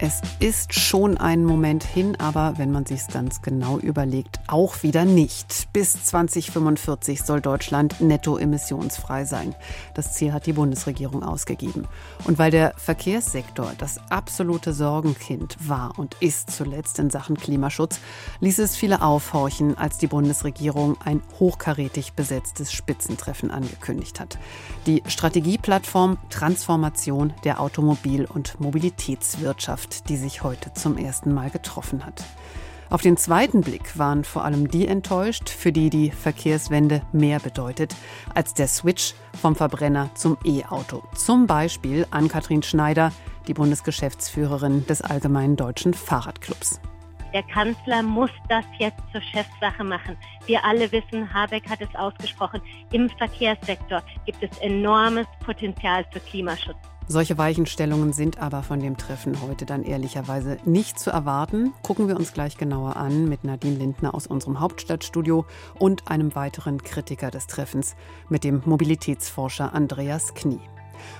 Es 0.00 0.20
ist 0.38 0.74
schon 0.74 1.16
ein 1.16 1.44
Moment 1.44 1.82
hin, 1.82 2.14
aber 2.20 2.54
wenn 2.56 2.70
man 2.70 2.86
sich 2.86 3.08
ganz 3.08 3.42
genau 3.42 3.78
überlegt, 3.78 4.38
auch 4.46 4.84
wieder 4.84 5.04
nicht. 5.04 5.72
Bis 5.72 6.04
2045 6.04 7.22
soll 7.22 7.40
Deutschland 7.40 8.00
netto 8.00 8.38
emissionsfrei 8.38 9.24
sein. 9.24 9.56
Das 9.94 10.12
Ziel 10.14 10.32
hat 10.32 10.46
die 10.46 10.52
Bundesregierung 10.52 11.24
ausgegeben. 11.24 11.88
Und 12.22 12.38
weil 12.38 12.52
der 12.52 12.74
Verkehrssektor 12.76 13.72
das 13.76 13.98
absolute 14.08 14.72
Sorgenkind 14.72 15.56
war 15.68 15.98
und 15.98 16.14
ist 16.20 16.52
zuletzt 16.52 17.00
in 17.00 17.10
Sachen 17.10 17.36
Klimaschutz, 17.36 17.98
ließ 18.38 18.60
es 18.60 18.76
viele 18.76 19.02
aufhorchen, 19.02 19.76
als 19.76 19.98
die 19.98 20.06
Bundesregierung 20.06 20.96
ein 21.04 21.24
hochkarätig 21.40 22.12
besetztes 22.12 22.72
Spitzentreffen 22.72 23.50
angekündigt 23.50 24.20
hat. 24.20 24.38
Die 24.86 25.02
Strategieplattform 25.08 26.18
Transformation 26.30 27.32
der 27.42 27.60
Automobil- 27.60 28.26
und 28.26 28.60
Mobilitätswirtschaft 28.60 29.87
Mannschaft, 29.88 30.08
die 30.08 30.16
sich 30.16 30.42
heute 30.42 30.72
zum 30.72 30.96
ersten 30.96 31.32
Mal 31.32 31.50
getroffen 31.50 32.04
hat. 32.04 32.24
Auf 32.90 33.02
den 33.02 33.16
zweiten 33.18 33.60
Blick 33.60 33.98
waren 33.98 34.24
vor 34.24 34.44
allem 34.44 34.68
die 34.68 34.86
enttäuscht, 34.86 35.50
für 35.50 35.72
die 35.72 35.90
die 35.90 36.10
Verkehrswende 36.10 37.02
mehr 37.12 37.38
bedeutet 37.38 37.94
als 38.34 38.54
der 38.54 38.66
Switch 38.66 39.14
vom 39.40 39.54
Verbrenner 39.54 40.08
zum 40.14 40.38
E-Auto. 40.44 41.02
Zum 41.14 41.46
Beispiel 41.46 42.06
Ann-Kathrin 42.10 42.62
Schneider, 42.62 43.12
die 43.46 43.54
Bundesgeschäftsführerin 43.54 44.86
des 44.86 45.02
Allgemeinen 45.02 45.56
Deutschen 45.56 45.92
Fahrradclubs. 45.92 46.80
Der 47.34 47.42
Kanzler 47.42 48.02
muss 48.02 48.30
das 48.48 48.64
jetzt 48.78 49.02
zur 49.12 49.20
Chefsache 49.20 49.84
machen. 49.84 50.16
Wir 50.46 50.64
alle 50.64 50.90
wissen, 50.90 51.32
Habeck 51.32 51.68
hat 51.68 51.82
es 51.82 51.94
ausgesprochen, 51.94 52.62
im 52.92 53.10
Verkehrssektor 53.10 54.02
gibt 54.24 54.42
es 54.42 54.56
enormes 54.60 55.26
Potenzial 55.44 56.06
für 56.10 56.20
Klimaschutz. 56.20 56.78
Solche 57.10 57.38
Weichenstellungen 57.38 58.12
sind 58.12 58.36
aber 58.36 58.62
von 58.62 58.80
dem 58.80 58.98
Treffen 58.98 59.40
heute 59.40 59.64
dann 59.64 59.82
ehrlicherweise 59.82 60.58
nicht 60.66 60.98
zu 60.98 61.10
erwarten. 61.10 61.72
Gucken 61.82 62.06
wir 62.06 62.18
uns 62.18 62.34
gleich 62.34 62.58
genauer 62.58 62.96
an 62.96 63.26
mit 63.30 63.44
Nadine 63.44 63.76
Lindner 63.76 64.14
aus 64.14 64.26
unserem 64.26 64.60
Hauptstadtstudio 64.60 65.46
und 65.78 66.10
einem 66.10 66.34
weiteren 66.34 66.82
Kritiker 66.82 67.30
des 67.30 67.46
Treffens, 67.46 67.96
mit 68.28 68.44
dem 68.44 68.60
Mobilitätsforscher 68.66 69.72
Andreas 69.72 70.34
Knie. 70.34 70.60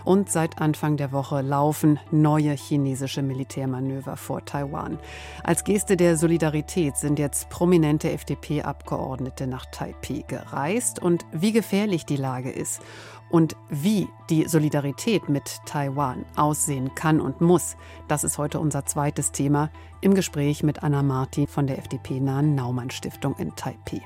Und 0.05 0.31
seit 0.31 0.61
Anfang 0.61 0.97
der 0.97 1.13
Woche 1.13 1.41
laufen 1.41 1.99
neue 2.11 2.53
chinesische 2.53 3.23
Militärmanöver 3.23 4.17
vor 4.17 4.45
Taiwan. 4.45 4.99
Als 5.43 5.65
Geste 5.65 5.97
der 5.97 6.17
Solidarität 6.17 6.97
sind 6.97 7.19
jetzt 7.19 7.49
prominente 7.49 8.11
FDP-Abgeordnete 8.11 9.47
nach 9.47 9.67
Taipei 9.67 10.25
gereist 10.27 11.01
und 11.01 11.25
wie 11.33 11.53
gefährlich 11.53 12.05
die 12.05 12.17
Lage 12.17 12.51
ist 12.51 12.83
und 13.31 13.57
wie 13.69 14.09
die 14.31 14.49
Solidarität 14.49 15.29
mit 15.29 15.61
Taiwan 15.67 16.25
aussehen 16.37 16.95
kann 16.95 17.21
und 17.21 17.41
muss, 17.41 17.77
das 18.09 18.25
ist 18.25 18.39
heute 18.39 18.61
unser 18.61 18.87
zweites 18.87 19.33
Thema 19.33 19.71
im 20.01 20.15
Gespräch 20.15 20.63
mit 20.63 20.83
Anna 20.83 21.03
Marti 21.03 21.47
von 21.47 21.67
der 21.67 21.79
FDP-nahen 21.79 22.55
Naumann-Stiftung 22.55 23.35
in 23.37 23.55
Taipei. 23.57 24.03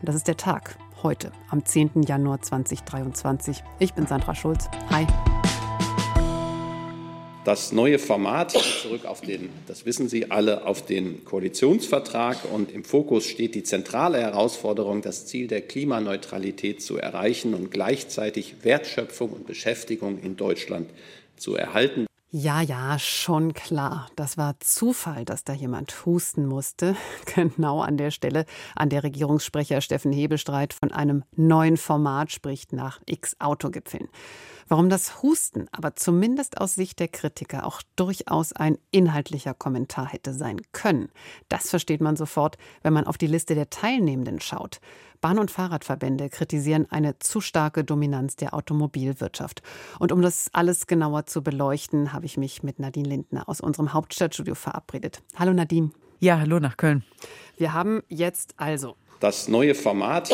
Und 0.00 0.08
das 0.08 0.14
ist 0.14 0.28
der 0.28 0.36
Tag 0.36 0.76
heute, 1.02 1.32
am 1.50 1.64
10. 1.64 2.02
Januar 2.02 2.40
2023. 2.40 3.62
Ich 3.78 3.94
bin 3.94 4.06
Sandra 4.06 4.34
Schulz. 4.34 4.68
Hi. 4.90 5.06
Das 7.44 7.72
neue 7.72 7.98
Format, 7.98 8.52
zurück 8.52 9.04
auf 9.04 9.20
den, 9.20 9.50
das 9.66 9.84
wissen 9.84 10.08
Sie 10.08 10.30
alle, 10.30 10.64
auf 10.64 10.86
den 10.86 11.24
Koalitionsvertrag 11.24 12.38
und 12.52 12.70
im 12.70 12.84
Fokus 12.84 13.26
steht 13.26 13.56
die 13.56 13.64
zentrale 13.64 14.20
Herausforderung, 14.20 15.02
das 15.02 15.26
Ziel 15.26 15.48
der 15.48 15.60
Klimaneutralität 15.60 16.80
zu 16.80 16.98
erreichen 16.98 17.54
und 17.54 17.72
gleichzeitig 17.72 18.62
Wertschöpfung 18.62 19.30
und 19.30 19.44
Beschäftigung 19.48 20.20
in 20.22 20.36
Deutschland 20.36 20.88
zu 21.36 21.56
erhalten. 21.56 22.06
Ja, 22.34 22.62
ja, 22.62 22.98
schon 22.98 23.52
klar. 23.52 24.06
Das 24.16 24.38
war 24.38 24.58
Zufall, 24.58 25.26
dass 25.26 25.44
da 25.44 25.52
jemand 25.52 26.06
husten 26.06 26.46
musste. 26.46 26.96
Genau 27.34 27.82
an 27.82 27.98
der 27.98 28.10
Stelle, 28.10 28.46
an 28.74 28.88
der 28.88 29.02
Regierungssprecher 29.02 29.82
Steffen 29.82 30.12
Hebelstreit 30.12 30.72
von 30.72 30.92
einem 30.92 31.24
neuen 31.36 31.76
Format 31.76 32.32
spricht 32.32 32.72
nach 32.72 33.02
X-Autogipfeln. 33.04 34.08
Warum 34.66 34.88
das 34.88 35.22
Husten 35.22 35.66
aber 35.72 35.94
zumindest 35.94 36.58
aus 36.58 36.74
Sicht 36.74 37.00
der 37.00 37.08
Kritiker 37.08 37.66
auch 37.66 37.82
durchaus 37.96 38.54
ein 38.54 38.78
inhaltlicher 38.90 39.52
Kommentar 39.52 40.06
hätte 40.06 40.32
sein 40.32 40.62
können, 40.72 41.10
das 41.50 41.68
versteht 41.68 42.00
man 42.00 42.16
sofort, 42.16 42.56
wenn 42.80 42.94
man 42.94 43.06
auf 43.06 43.18
die 43.18 43.26
Liste 43.26 43.54
der 43.54 43.68
Teilnehmenden 43.68 44.40
schaut. 44.40 44.80
Bahn- 45.22 45.38
und 45.38 45.52
Fahrradverbände 45.52 46.28
kritisieren 46.28 46.86
eine 46.90 47.18
zu 47.20 47.40
starke 47.40 47.84
Dominanz 47.84 48.34
der 48.34 48.54
Automobilwirtschaft. 48.54 49.62
Und 50.00 50.10
um 50.10 50.20
das 50.20 50.50
alles 50.52 50.88
genauer 50.88 51.26
zu 51.26 51.42
beleuchten, 51.42 52.12
habe 52.12 52.26
ich 52.26 52.36
mich 52.36 52.64
mit 52.64 52.80
Nadine 52.80 53.08
Lindner 53.08 53.48
aus 53.48 53.60
unserem 53.60 53.92
Hauptstadtstudio 53.92 54.56
verabredet. 54.56 55.22
Hallo 55.36 55.52
Nadine. 55.52 55.92
Ja, 56.18 56.40
hallo 56.40 56.58
nach 56.58 56.76
Köln. 56.76 57.04
Wir 57.56 57.72
haben 57.72 58.02
jetzt 58.08 58.54
also 58.56 58.96
das 59.20 59.46
neue 59.46 59.76
Format. 59.76 60.28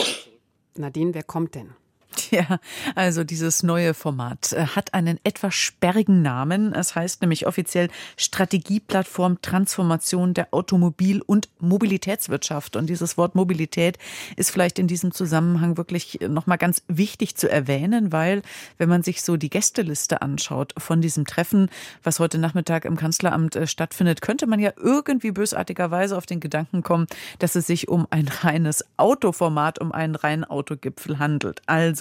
Nadine, 0.74 1.12
wer 1.12 1.22
kommt 1.22 1.54
denn? 1.54 1.74
Ja, 2.30 2.60
also 2.94 3.24
dieses 3.24 3.62
neue 3.62 3.94
Format 3.94 4.52
äh, 4.52 4.66
hat 4.66 4.92
einen 4.92 5.18
etwas 5.24 5.54
sperrigen 5.54 6.22
Namen. 6.22 6.74
Es 6.74 6.94
heißt 6.94 7.22
nämlich 7.22 7.46
offiziell 7.46 7.88
Strategieplattform 8.16 9.40
Transformation 9.40 10.34
der 10.34 10.52
Automobil- 10.52 11.22
und 11.22 11.48
Mobilitätswirtschaft. 11.58 12.76
Und 12.76 12.88
dieses 12.88 13.16
Wort 13.16 13.34
Mobilität 13.34 13.98
ist 14.36 14.50
vielleicht 14.50 14.78
in 14.78 14.88
diesem 14.88 15.12
Zusammenhang 15.12 15.76
wirklich 15.76 16.18
nochmal 16.28 16.58
ganz 16.58 16.82
wichtig 16.88 17.36
zu 17.36 17.50
erwähnen, 17.50 18.12
weil 18.12 18.42
wenn 18.76 18.88
man 18.88 19.02
sich 19.02 19.22
so 19.22 19.36
die 19.36 19.50
Gästeliste 19.50 20.20
anschaut 20.20 20.74
von 20.76 21.00
diesem 21.00 21.24
Treffen, 21.24 21.70
was 22.02 22.20
heute 22.20 22.38
Nachmittag 22.38 22.84
im 22.84 22.96
Kanzleramt 22.96 23.56
äh, 23.56 23.66
stattfindet, 23.66 24.20
könnte 24.20 24.46
man 24.46 24.60
ja 24.60 24.72
irgendwie 24.76 25.30
bösartigerweise 25.30 26.16
auf 26.16 26.26
den 26.26 26.40
Gedanken 26.40 26.82
kommen, 26.82 27.06
dass 27.38 27.54
es 27.54 27.66
sich 27.66 27.88
um 27.88 28.06
ein 28.10 28.28
reines 28.28 28.84
Autoformat, 28.96 29.78
um 29.78 29.92
einen 29.92 30.14
reinen 30.14 30.44
Autogipfel 30.44 31.18
handelt. 31.18 31.62
Also 31.66 31.97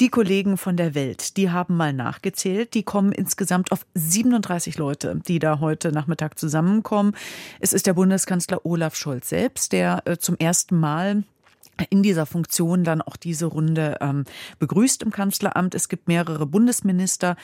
die 0.00 0.08
Kollegen 0.08 0.56
von 0.56 0.76
der 0.76 0.94
Welt, 0.94 1.36
die 1.36 1.50
haben 1.50 1.76
mal 1.76 1.92
nachgezählt. 1.92 2.74
Die 2.74 2.82
kommen 2.82 3.12
insgesamt 3.12 3.72
auf 3.72 3.86
37 3.94 4.78
Leute, 4.78 5.20
die 5.26 5.38
da 5.38 5.60
heute 5.60 5.92
Nachmittag 5.92 6.38
zusammenkommen. 6.38 7.14
Es 7.60 7.72
ist 7.72 7.86
der 7.86 7.94
Bundeskanzler 7.94 8.64
Olaf 8.64 8.96
Scholz 8.96 9.28
selbst, 9.28 9.72
der 9.72 10.02
äh, 10.04 10.18
zum 10.18 10.36
ersten 10.38 10.78
Mal 10.78 11.24
in 11.90 12.02
dieser 12.02 12.26
Funktion 12.26 12.84
dann 12.84 13.02
auch 13.02 13.16
diese 13.16 13.46
Runde 13.46 13.98
ähm, 14.00 14.24
begrüßt 14.58 15.02
im 15.02 15.10
Kanzleramt. 15.10 15.74
Es 15.74 15.88
gibt 15.88 16.08
mehrere 16.08 16.46
Bundesminister. 16.46 17.36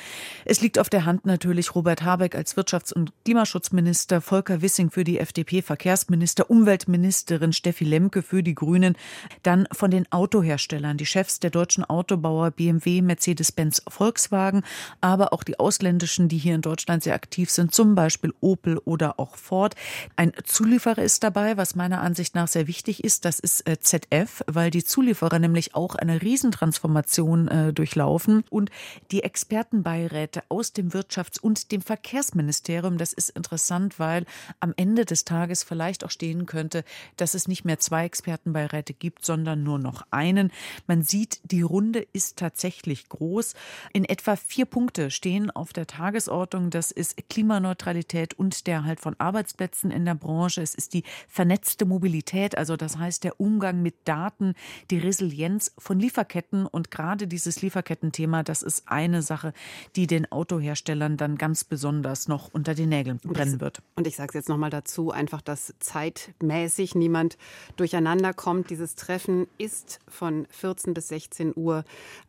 Es 0.44 0.60
liegt 0.60 0.78
auf 0.78 0.88
der 0.88 1.04
Hand 1.04 1.26
natürlich 1.26 1.74
Robert 1.74 2.02
Habeck 2.02 2.34
als 2.34 2.56
Wirtschafts- 2.56 2.92
und 2.92 3.12
Klimaschutzminister, 3.24 4.20
Volker 4.20 4.62
Wissing 4.62 4.90
für 4.90 5.04
die 5.04 5.18
FDP 5.18 5.62
Verkehrsminister, 5.62 6.50
Umweltministerin 6.50 7.52
Steffi 7.52 7.84
Lemke 7.84 8.22
für 8.22 8.42
die 8.42 8.54
Grünen. 8.54 8.96
Dann 9.42 9.68
von 9.72 9.90
den 9.90 10.10
Autoherstellern, 10.10 10.96
die 10.96 11.06
Chefs 11.06 11.40
der 11.40 11.50
deutschen 11.50 11.84
Autobauer 11.84 12.50
BMW, 12.50 13.02
Mercedes-Benz, 13.02 13.82
Volkswagen, 13.88 14.62
aber 15.00 15.32
auch 15.32 15.44
die 15.44 15.58
ausländischen, 15.58 16.28
die 16.28 16.38
hier 16.38 16.54
in 16.54 16.62
Deutschland 16.62 17.02
sehr 17.02 17.14
aktiv 17.14 17.50
sind, 17.50 17.74
zum 17.74 17.94
Beispiel 17.94 18.32
Opel 18.40 18.78
oder 18.78 19.18
auch 19.18 19.36
Ford. 19.36 19.74
Ein 20.16 20.32
Zulieferer 20.44 21.02
ist 21.02 21.22
dabei, 21.22 21.56
was 21.56 21.74
meiner 21.74 22.00
Ansicht 22.00 22.34
nach 22.34 22.48
sehr 22.48 22.66
wichtig 22.66 23.04
ist. 23.04 23.24
Das 23.24 23.38
ist 23.38 23.68
äh, 23.68 23.78
ZF 23.78 24.21
ZDF, 24.22 24.42
weil 24.46 24.70
die 24.70 24.84
Zulieferer 24.84 25.38
nämlich 25.38 25.74
auch 25.74 25.94
eine 25.94 26.22
Riesentransformation 26.22 27.48
äh, 27.48 27.72
durchlaufen 27.72 28.44
und 28.50 28.70
die 29.10 29.22
Expertenbeiräte 29.22 30.42
aus 30.48 30.72
dem 30.72 30.90
Wirtschafts- 30.90 31.40
und 31.40 31.72
dem 31.72 31.82
Verkehrsministerium, 31.82 32.98
das 32.98 33.12
ist 33.12 33.30
interessant, 33.30 33.98
weil 33.98 34.24
am 34.60 34.72
Ende 34.76 35.04
des 35.04 35.24
Tages 35.24 35.62
vielleicht 35.62 36.04
auch 36.04 36.10
stehen 36.10 36.46
könnte, 36.46 36.84
dass 37.16 37.34
es 37.34 37.48
nicht 37.48 37.64
mehr 37.64 37.78
zwei 37.78 38.04
Expertenbeiräte 38.04 38.94
gibt, 38.94 39.24
sondern 39.24 39.62
nur 39.62 39.78
noch 39.78 40.06
einen. 40.10 40.50
Man 40.86 41.02
sieht, 41.02 41.40
die 41.44 41.62
Runde 41.62 42.06
ist 42.12 42.38
tatsächlich 42.38 43.08
groß. 43.08 43.54
In 43.92 44.04
etwa 44.04 44.36
vier 44.36 44.66
Punkte 44.66 45.10
stehen 45.10 45.50
auf 45.50 45.72
der 45.72 45.86
Tagesordnung. 45.86 46.70
Das 46.70 46.90
ist 46.90 47.16
Klimaneutralität 47.28 48.34
und 48.34 48.66
der 48.66 48.84
Halt 48.84 49.00
von 49.00 49.14
Arbeitsplätzen 49.18 49.90
in 49.90 50.04
der 50.04 50.14
Branche. 50.14 50.62
Es 50.62 50.74
ist 50.74 50.94
die 50.94 51.04
vernetzte 51.28 51.84
Mobilität, 51.84 52.56
also 52.56 52.76
das 52.76 52.98
heißt 52.98 53.24
der 53.24 53.40
Umgang 53.40 53.82
mit 53.82 53.94
Daten, 54.04 54.11
die 54.90 54.98
Resilienz 54.98 55.72
von 55.78 55.98
Lieferketten. 55.98 56.66
Und 56.66 56.90
gerade 56.90 57.26
dieses 57.26 57.62
Lieferkettenthema, 57.62 58.42
das 58.42 58.62
ist 58.62 58.84
eine 58.86 59.22
Sache, 59.22 59.52
die 59.96 60.06
den 60.06 60.30
Autoherstellern 60.30 61.16
dann 61.16 61.38
ganz 61.38 61.64
besonders 61.64 62.28
noch 62.28 62.52
unter 62.52 62.74
den 62.74 62.90
Nägeln 62.90 63.18
brennen 63.18 63.60
wird. 63.60 63.82
Und 63.96 64.06
ich 64.06 64.16
sage 64.16 64.28
es 64.28 64.34
jetzt 64.34 64.48
nochmal 64.48 64.70
dazu, 64.70 65.10
einfach, 65.10 65.40
dass 65.40 65.74
zeitmäßig 65.78 66.94
niemand 66.94 67.36
durcheinander 67.76 68.32
kommt. 68.32 68.70
Dieses 68.70 68.94
Treffen 68.94 69.46
ist 69.58 70.00
von 70.08 70.46
14 70.50 70.94
bis 70.94 71.08
16 71.08 71.52
Uhr 71.56 71.84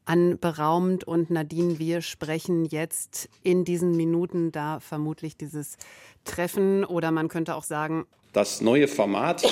anberaumt. 0.05 1.03
Und 1.03 1.29
Nadine, 1.29 1.79
wir 1.79 2.01
sprechen 2.01 2.65
jetzt 2.65 3.29
in 3.43 3.65
diesen 3.65 3.91
Minuten 3.91 4.51
da 4.51 4.79
vermutlich 4.79 5.37
dieses 5.37 5.77
Treffen 6.25 6.85
oder 6.85 7.11
man 7.11 7.27
könnte 7.27 7.55
auch 7.55 7.63
sagen, 7.63 8.05
das 8.33 8.61
neue 8.61 8.87
Format 8.87 9.43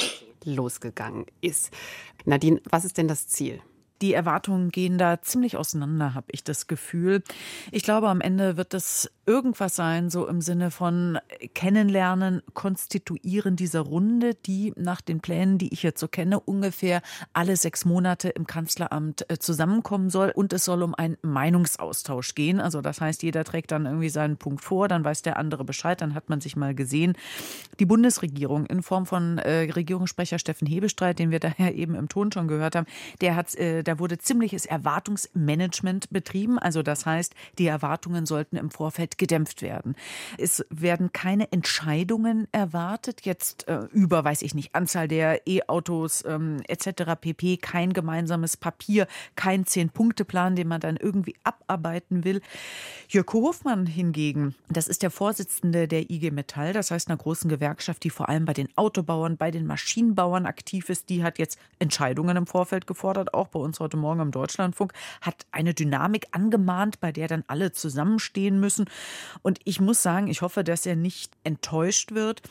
losgegangen 0.44 1.26
ist. 1.40 1.72
Nadine, 2.26 2.62
was 2.70 2.86
ist 2.86 2.98
denn 2.98 3.08
das 3.08 3.28
Ziel? 3.28 3.62
Die 4.02 4.14
Erwartungen 4.14 4.70
gehen 4.70 4.98
da 4.98 5.22
ziemlich 5.22 5.58
auseinander, 5.58 6.16
habe 6.16 6.28
ich 6.32 6.44
das 6.44 6.68
Gefühl. 6.68 7.24
Ich 7.72 7.84
glaube, 7.84 8.10
am 8.10 8.20
Ende 8.20 8.58
wird 8.58 8.74
es 8.74 9.12
irgendwas 9.28 9.76
sein, 9.76 10.10
so 10.10 10.28
im 10.28 10.42
Sinne 10.42 10.72
von 10.72 11.20
Kennenlernen, 11.54 12.42
Konstituieren 12.54 13.56
dieser 13.56 13.82
Runde, 13.82 14.34
die 14.34 14.74
nach 14.76 15.02
den 15.02 15.22
Plänen, 15.22 15.58
die 15.58 15.72
ich 15.72 15.84
jetzt 15.84 16.00
so 16.00 16.08
kenne, 16.08 16.40
ungefähr 16.40 17.02
alle 17.32 17.56
sechs 17.56 17.86
Monate 17.86 18.30
im 18.30 18.48
Kanzleramt 18.48 19.30
äh, 19.30 19.38
zusammenkommen 19.38 20.10
soll. 20.10 20.32
Und 20.34 20.52
es 20.54 20.66
soll 20.66 20.82
um 20.82 20.96
einen 20.96 21.18
Meinungsaustausch 21.22 22.34
gehen. 22.34 22.60
Also 22.60 22.82
das 22.82 23.00
heißt, 23.00 23.22
jeder 23.24 23.44
trägt 23.44 23.72
dann 23.72 23.86
irgendwie 23.86 24.10
seinen 24.10 24.38
Punkt 24.38 24.64
vor, 24.64 24.88
dann 24.88 25.06
weiß 25.06 25.22
der 25.22 25.38
andere 25.38 25.64
Bescheid, 25.64 26.02
dann 26.02 26.16
hat 26.16 26.30
man 26.30 26.42
sich 26.42 26.56
mal 26.56 26.74
gesehen. 26.74 27.14
Die 27.80 27.86
Bundesregierung 27.86 28.66
in 28.66 28.82
Form 28.82 29.06
von 29.06 29.38
äh, 29.38 29.72
Regierungssprecher 29.72 30.40
Steffen 30.40 30.68
Hebestreit, 30.68 31.20
den 31.20 31.30
wir 31.30 31.40
daher 31.40 31.76
eben 31.76 31.96
im 31.96 32.10
Ton 32.10 32.32
schon 32.32 32.48
gehört 32.48 32.76
haben, 32.76 32.88
der 33.22 33.36
hat, 33.36 33.54
äh, 33.56 33.84
da 33.92 34.00
wurde 34.00 34.18
ziemliches 34.18 34.66
Erwartungsmanagement 34.66 36.10
betrieben. 36.12 36.58
Also 36.58 36.82
das 36.82 37.06
heißt, 37.06 37.36
die 37.58 37.68
Erwartungen 37.68 38.26
sollten 38.26 38.56
im 38.56 38.72
Vorfeld 38.72 39.18
gedämpft 39.18 39.62
werden. 39.62 39.96
Es 40.38 40.66
werden 40.70 41.12
keine 41.12 41.52
Entscheidungen 41.52 42.48
erwartet, 42.54 43.26
jetzt 43.26 43.68
äh, 43.68 43.82
über, 43.92 44.24
weiß 44.24 44.44
ich 44.44 44.56
nicht, 44.56 44.74
Anzahl 44.76 45.10
der 45.10 45.46
E-Autos 45.46 46.24
ähm, 46.26 46.62
etc. 46.70 47.20
pp. 47.20 47.58
Kein 47.58 47.92
gemeinsames 47.92 48.56
Papier, 48.56 49.08
kein 49.36 49.66
Zehn-Punkte-Plan, 49.66 50.56
den 50.56 50.70
man 50.70 50.80
dann 50.80 50.96
irgendwie 50.96 51.36
abarbeiten 51.44 52.24
will. 52.24 52.42
Jörg 53.10 53.28
Hofmann 53.34 53.86
hingegen, 53.86 54.56
das 54.70 54.88
ist 54.88 55.04
der 55.04 55.12
Vorsitzende 55.12 55.90
der 55.90 56.10
IG 56.10 56.32
Metall, 56.32 56.72
das 56.72 56.92
heißt 56.92 57.10
einer 57.10 57.18
großen 57.18 57.50
Gewerkschaft, 57.50 58.06
die 58.06 58.10
vor 58.10 58.30
allem 58.30 58.46
bei 58.46 58.54
den 58.54 58.70
Autobauern, 58.78 59.36
bei 59.36 59.52
den 59.52 59.66
Maschinenbauern 59.66 60.46
aktiv 60.46 60.90
ist, 60.90 61.10
die 61.10 61.26
hat 61.26 61.40
jetzt 61.40 61.60
Entscheidungen 61.80 62.38
im 62.38 62.48
Vorfeld 62.48 62.88
gefordert, 62.88 63.34
auch 63.34 63.50
bei 63.50 63.60
uns 63.60 63.81
heute 63.82 63.98
Morgen 63.98 64.22
im 64.22 64.32
Deutschlandfunk, 64.32 64.94
hat 65.22 65.46
eine 65.52 65.74
Dynamik 65.74 66.28
angemahnt, 66.32 67.00
bei 67.00 67.12
der 67.12 67.28
dann 67.28 67.44
alle 67.48 67.72
zusammenstehen 67.72 68.60
müssen. 68.60 68.86
Und 69.42 69.60
ich 69.66 69.82
muss 69.82 70.02
sagen, 70.02 70.28
ich 70.28 70.42
hoffe, 70.42 70.64
dass 70.64 70.86
er 70.86 70.96
nicht 70.96 71.34
enttäuscht 71.44 72.12
wird. 72.12 72.42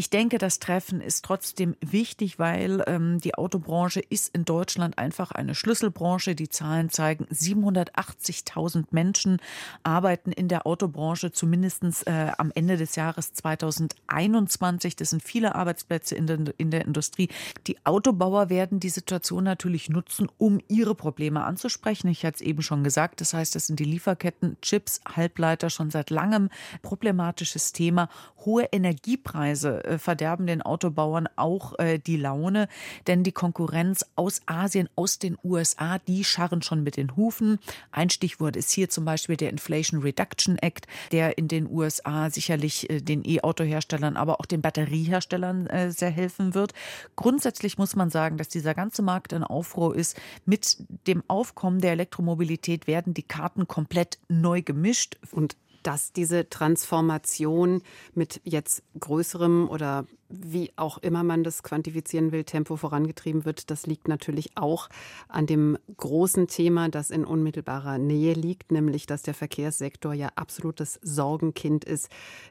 Ich 0.00 0.08
denke, 0.08 0.38
das 0.38 0.60
Treffen 0.60 1.02
ist 1.02 1.26
trotzdem 1.26 1.76
wichtig, 1.82 2.38
weil 2.38 2.82
ähm, 2.86 3.20
die 3.20 3.34
Autobranche 3.34 4.00
ist 4.00 4.34
in 4.34 4.46
Deutschland 4.46 4.96
einfach 4.96 5.30
eine 5.30 5.54
Schlüsselbranche. 5.54 6.34
Die 6.34 6.48
Zahlen 6.48 6.88
zeigen, 6.88 7.26
780.000 7.26 8.84
Menschen 8.92 9.42
arbeiten 9.82 10.32
in 10.32 10.48
der 10.48 10.66
Autobranche, 10.66 11.32
zumindest 11.32 12.06
äh, 12.06 12.32
am 12.38 12.50
Ende 12.54 12.78
des 12.78 12.96
Jahres 12.96 13.34
2021. 13.34 14.96
Das 14.96 15.10
sind 15.10 15.22
viele 15.22 15.54
Arbeitsplätze 15.54 16.14
in 16.14 16.26
der, 16.26 16.38
in 16.56 16.70
der 16.70 16.86
Industrie. 16.86 17.28
Die 17.66 17.76
Autobauer 17.84 18.48
werden 18.48 18.80
die 18.80 18.88
Situation 18.88 19.44
natürlich 19.44 19.90
nutzen, 19.90 20.28
um 20.38 20.62
ihre 20.68 20.94
Probleme 20.94 21.44
anzusprechen. 21.44 22.08
Ich 22.08 22.24
hatte 22.24 22.36
es 22.36 22.40
eben 22.40 22.62
schon 22.62 22.84
gesagt. 22.84 23.20
Das 23.20 23.34
heißt, 23.34 23.54
das 23.54 23.66
sind 23.66 23.78
die 23.78 23.84
Lieferketten, 23.84 24.56
Chips, 24.62 25.02
Halbleiter 25.14 25.68
schon 25.68 25.90
seit 25.90 26.08
langem 26.08 26.48
problematisches 26.80 27.74
Thema. 27.74 28.08
Hohe 28.46 28.64
Energiepreise 28.72 29.89
verderben 29.98 30.46
den 30.46 30.62
Autobauern 30.62 31.28
auch 31.36 31.78
äh, 31.78 31.98
die 31.98 32.16
Laune, 32.16 32.68
denn 33.06 33.22
die 33.22 33.32
Konkurrenz 33.32 34.04
aus 34.16 34.40
Asien, 34.46 34.88
aus 34.96 35.18
den 35.18 35.36
USA, 35.44 35.98
die 35.98 36.24
scharren 36.24 36.62
schon 36.62 36.82
mit 36.82 36.96
den 36.96 37.16
Hufen. 37.16 37.58
Ein 37.92 38.10
Stichwort 38.10 38.56
ist 38.56 38.70
hier 38.70 38.88
zum 38.88 39.04
Beispiel 39.04 39.36
der 39.36 39.50
Inflation 39.50 40.02
Reduction 40.02 40.58
Act, 40.58 40.86
der 41.12 41.38
in 41.38 41.48
den 41.48 41.70
USA 41.70 42.30
sicherlich 42.30 42.88
äh, 42.90 43.00
den 43.00 43.24
E-Auto-Herstellern, 43.24 44.16
aber 44.16 44.40
auch 44.40 44.46
den 44.46 44.62
Batterieherstellern 44.62 45.68
sehr 45.90 46.10
helfen 46.10 46.54
wird. 46.54 46.72
Grundsätzlich 47.16 47.78
muss 47.78 47.96
man 47.96 48.10
sagen, 48.10 48.36
dass 48.36 48.48
dieser 48.48 48.74
ganze 48.74 49.02
Markt 49.02 49.32
in 49.32 49.44
Aufruhr 49.44 49.94
ist. 49.94 50.18
Mit 50.44 50.78
dem 51.06 51.22
Aufkommen 51.28 51.80
der 51.80 51.92
Elektromobilität 51.92 52.86
werden 52.86 53.14
die 53.14 53.22
Karten 53.22 53.68
komplett 53.68 54.18
neu 54.28 54.62
gemischt. 54.62 55.18
Und 55.32 55.56
dass 55.82 56.12
diese 56.12 56.48
Transformation 56.48 57.82
mit 58.14 58.40
jetzt 58.44 58.82
größerem 58.98 59.68
oder 59.68 60.06
wie 60.30 60.70
auch 60.76 60.98
immer 60.98 61.24
man 61.24 61.42
das 61.42 61.62
quantifizieren 61.62 62.30
will, 62.30 62.44
Tempo 62.44 62.76
vorangetrieben 62.76 63.44
wird. 63.44 63.70
Das 63.70 63.86
liegt 63.86 64.06
natürlich 64.06 64.56
auch 64.56 64.88
an 65.28 65.46
dem 65.46 65.76
großen 65.96 66.46
Thema, 66.46 66.88
das 66.88 67.10
in 67.10 67.24
unmittelbarer 67.24 67.98
Nähe 67.98 68.34
liegt, 68.34 68.70
nämlich 68.70 69.06
dass 69.06 69.22
der 69.22 69.34
Verkehrssektor 69.34 70.14
ja 70.14 70.28
absolutes 70.36 71.00
Sorgenkind 71.02 71.84
ist 71.84 72.08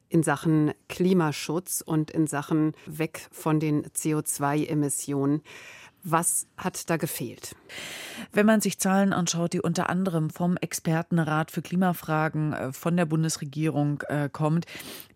in 0.10 0.24
Sachen 0.24 0.74
Klimaschutz 0.90 1.82
und 1.82 2.12
in 2.12 2.28
Sachen 2.28 2.74
weg 2.86 3.28
von 3.32 3.60
den 3.60 3.86
CO2-Emissionen. 3.86 5.42
Was 6.04 6.48
hat 6.58 6.90
da 6.90 6.98
gefehlt? 6.98 7.56
Wenn 8.32 8.46
man 8.46 8.62
sich 8.62 8.80
Zahlen 8.80 9.14
anschaut, 9.14 9.54
die 9.54 9.62
unter 9.62 9.90
anderem 9.90 10.30
vom 10.30 10.58
Expertenrat 10.58 11.52
für 11.52 11.62
Klimafragen 11.62 12.54
äh, 12.54 12.74
von 12.74 12.96
der 12.96 13.06
Bundesregierung 13.06 14.02
äh, 14.08 14.30
kommt, 14.32 14.66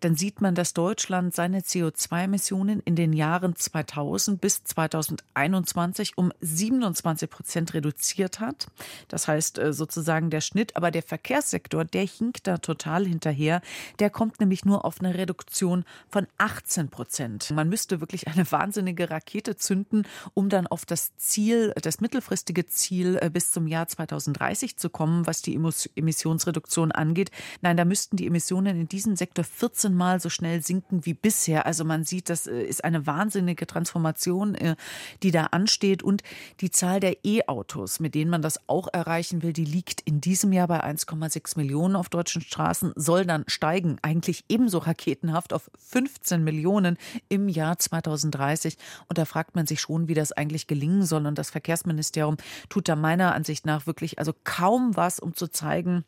dann 0.00 0.16
sieht 0.16 0.40
man, 0.40 0.54
dass 0.54 0.74
Deutschland 0.74 1.34
seine 1.34 1.60
CO2-Emissionen 1.60 2.80
in 2.84 2.96
den 2.96 3.12
Jahren 3.12 3.56
2000 3.56 4.40
bis 4.40 4.64
2021 4.64 6.16
um 6.16 6.32
27 6.40 7.30
Prozent 7.30 7.74
reduziert 7.74 8.40
hat. 8.40 8.66
Das 9.08 9.28
heißt 9.28 9.58
äh, 9.58 9.72
sozusagen 9.72 10.30
der 10.30 10.40
Schnitt, 10.40 10.76
aber 10.76 10.90
der 10.90 11.02
Verkehrssektor, 11.02 11.84
der 11.84 12.06
hinkt 12.06 12.46
da 12.46 12.58
total 12.58 13.06
hinterher. 13.06 13.60
Der 13.98 14.10
kommt 14.10 14.40
nämlich 14.40 14.64
nur 14.64 14.84
auf 14.84 15.00
eine 15.00 15.14
Reduktion 15.14 15.84
von 16.08 16.26
18 16.38 16.88
Prozent. 16.88 17.50
Man 17.50 17.68
müsste 17.68 18.00
wirklich 18.00 18.28
eine 18.28 18.50
wahnsinnige 18.50 19.10
Rakete 19.10 19.56
zünden, 19.56 20.06
um 20.34 20.48
dann 20.48 20.66
auf 20.66 20.83
das 20.84 21.16
Ziel, 21.16 21.72
das 21.80 22.00
mittelfristige 22.00 22.66
Ziel 22.66 23.18
äh, 23.20 23.30
bis 23.30 23.52
zum 23.52 23.66
Jahr 23.66 23.86
2030 23.86 24.76
zu 24.76 24.90
kommen, 24.90 25.26
was 25.26 25.42
die 25.42 25.54
Emissionsreduktion 25.54 26.92
angeht. 26.92 27.30
Nein, 27.60 27.76
da 27.76 27.84
müssten 27.84 28.16
die 28.16 28.26
Emissionen 28.26 28.80
in 28.80 28.88
diesem 28.88 29.16
Sektor 29.16 29.44
14 29.44 29.94
Mal 29.94 30.20
so 30.20 30.28
schnell 30.28 30.62
sinken 30.62 31.06
wie 31.06 31.14
bisher. 31.14 31.66
Also 31.66 31.84
man 31.84 32.04
sieht, 32.04 32.28
das 32.28 32.46
äh, 32.46 32.62
ist 32.62 32.84
eine 32.84 33.06
wahnsinnige 33.06 33.66
Transformation, 33.66 34.54
äh, 34.54 34.76
die 35.22 35.30
da 35.30 35.44
ansteht. 35.46 36.02
Und 36.02 36.22
die 36.60 36.70
Zahl 36.70 37.00
der 37.00 37.24
E-Autos, 37.24 38.00
mit 38.00 38.14
denen 38.14 38.30
man 38.30 38.42
das 38.42 38.68
auch 38.68 38.88
erreichen 38.92 39.42
will, 39.42 39.52
die 39.52 39.64
liegt 39.64 40.00
in 40.02 40.20
diesem 40.20 40.52
Jahr 40.52 40.68
bei 40.68 40.82
1,6 40.82 41.56
Millionen 41.56 41.96
auf 41.96 42.08
deutschen 42.08 42.42
Straßen, 42.42 42.92
soll 42.96 43.24
dann 43.24 43.44
steigen, 43.46 43.98
eigentlich 44.02 44.44
ebenso 44.48 44.78
raketenhaft 44.78 45.52
auf 45.52 45.70
15 45.78 46.42
Millionen 46.42 46.98
im 47.28 47.48
Jahr 47.48 47.78
2030. 47.78 48.76
Und 49.08 49.18
da 49.18 49.24
fragt 49.24 49.54
man 49.54 49.66
sich 49.66 49.80
schon, 49.80 50.08
wie 50.08 50.14
das 50.14 50.32
eigentlich 50.32 50.63
gelingen 50.68 51.04
soll. 51.04 51.26
Und 51.26 51.38
das 51.38 51.50
Verkehrsministerium 51.50 52.36
tut 52.68 52.88
da 52.88 52.96
meiner 52.96 53.34
Ansicht 53.34 53.66
nach 53.66 53.86
wirklich 53.86 54.18
also 54.18 54.32
kaum 54.44 54.96
was, 54.96 55.18
um 55.20 55.34
zu 55.34 55.48
zeigen, 55.48 56.04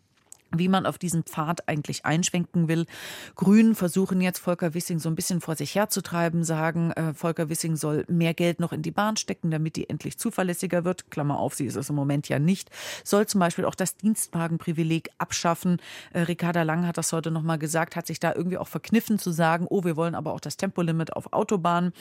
wie 0.54 0.68
man 0.68 0.86
auf 0.86 0.98
diesen 0.98 1.24
Pfad 1.24 1.68
eigentlich 1.68 2.04
einschwenken 2.04 2.68
will. 2.68 2.86
Grünen 3.34 3.74
versuchen 3.74 4.20
jetzt 4.20 4.38
Volker 4.38 4.74
Wissing 4.74 4.98
so 4.98 5.08
ein 5.08 5.14
bisschen 5.14 5.40
vor 5.40 5.56
sich 5.56 5.74
herzutreiben, 5.74 6.44
sagen, 6.44 6.92
äh, 6.92 7.14
Volker 7.14 7.48
Wissing 7.48 7.76
soll 7.76 8.04
mehr 8.08 8.34
Geld 8.34 8.60
noch 8.60 8.72
in 8.72 8.82
die 8.82 8.90
Bahn 8.90 9.16
stecken, 9.16 9.50
damit 9.50 9.76
die 9.76 9.88
endlich 9.88 10.18
zuverlässiger 10.18 10.84
wird. 10.84 11.10
Klammer 11.10 11.38
auf, 11.38 11.54
sie 11.54 11.66
ist 11.66 11.76
es 11.76 11.90
im 11.90 11.96
Moment 11.96 12.28
ja 12.28 12.38
nicht. 12.38 12.70
Soll 13.04 13.26
zum 13.26 13.40
Beispiel 13.40 13.64
auch 13.64 13.74
das 13.74 13.96
Dienstwagenprivileg 13.96 15.10
abschaffen. 15.18 15.78
Äh, 16.12 16.20
Ricarda 16.20 16.62
Lang 16.62 16.86
hat 16.86 16.98
das 16.98 17.12
heute 17.12 17.30
nochmal 17.30 17.58
gesagt, 17.58 17.96
hat 17.96 18.06
sich 18.06 18.20
da 18.20 18.34
irgendwie 18.34 18.58
auch 18.58 18.68
verkniffen 18.68 19.18
zu 19.18 19.30
sagen, 19.30 19.66
oh, 19.68 19.84
wir 19.84 19.96
wollen 19.96 20.14
aber 20.14 20.32
auch 20.32 20.40
das 20.40 20.56
Tempolimit 20.56 21.12
auf 21.14 21.32
Autobahnen. 21.32 21.92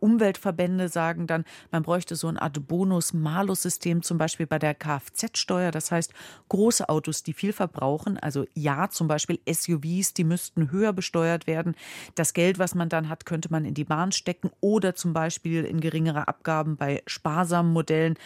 Umweltverbände 0.00 0.88
sagen 0.88 1.26
dann, 1.26 1.44
man 1.70 1.82
bräuchte 1.82 2.16
so 2.16 2.28
eine 2.28 2.40
Art 2.40 2.66
Bonus-Malus-System, 2.66 4.02
zum 4.02 4.18
Beispiel 4.18 4.46
bei 4.46 4.58
der 4.58 4.74
Kfz-Steuer. 4.74 5.70
Das 5.70 5.90
heißt, 5.90 6.12
große 6.48 6.88
Autos, 6.88 7.22
die 7.22 7.32
viel 7.32 7.52
verbrauchen, 7.52 8.18
also 8.18 8.46
ja, 8.54 8.88
zum 8.90 9.08
Beispiel 9.08 9.38
SUVs, 9.48 10.14
die 10.14 10.24
müssten 10.24 10.70
höher 10.70 10.92
besteuert 10.92 11.46
werden. 11.46 11.74
Das 12.14 12.32
Geld, 12.32 12.58
was 12.58 12.74
man 12.74 12.88
dann 12.88 13.08
hat, 13.08 13.26
könnte 13.26 13.50
man 13.50 13.64
in 13.64 13.74
die 13.74 13.84
Bahn 13.84 14.12
stecken 14.12 14.50
oder 14.60 14.94
zum 14.94 15.12
Beispiel 15.12 15.64
in 15.64 15.80
geringere 15.80 16.28
Abgaben 16.28 16.76
bei 16.76 17.02
sparsamen 17.06 17.72
Modellen. 17.72 18.16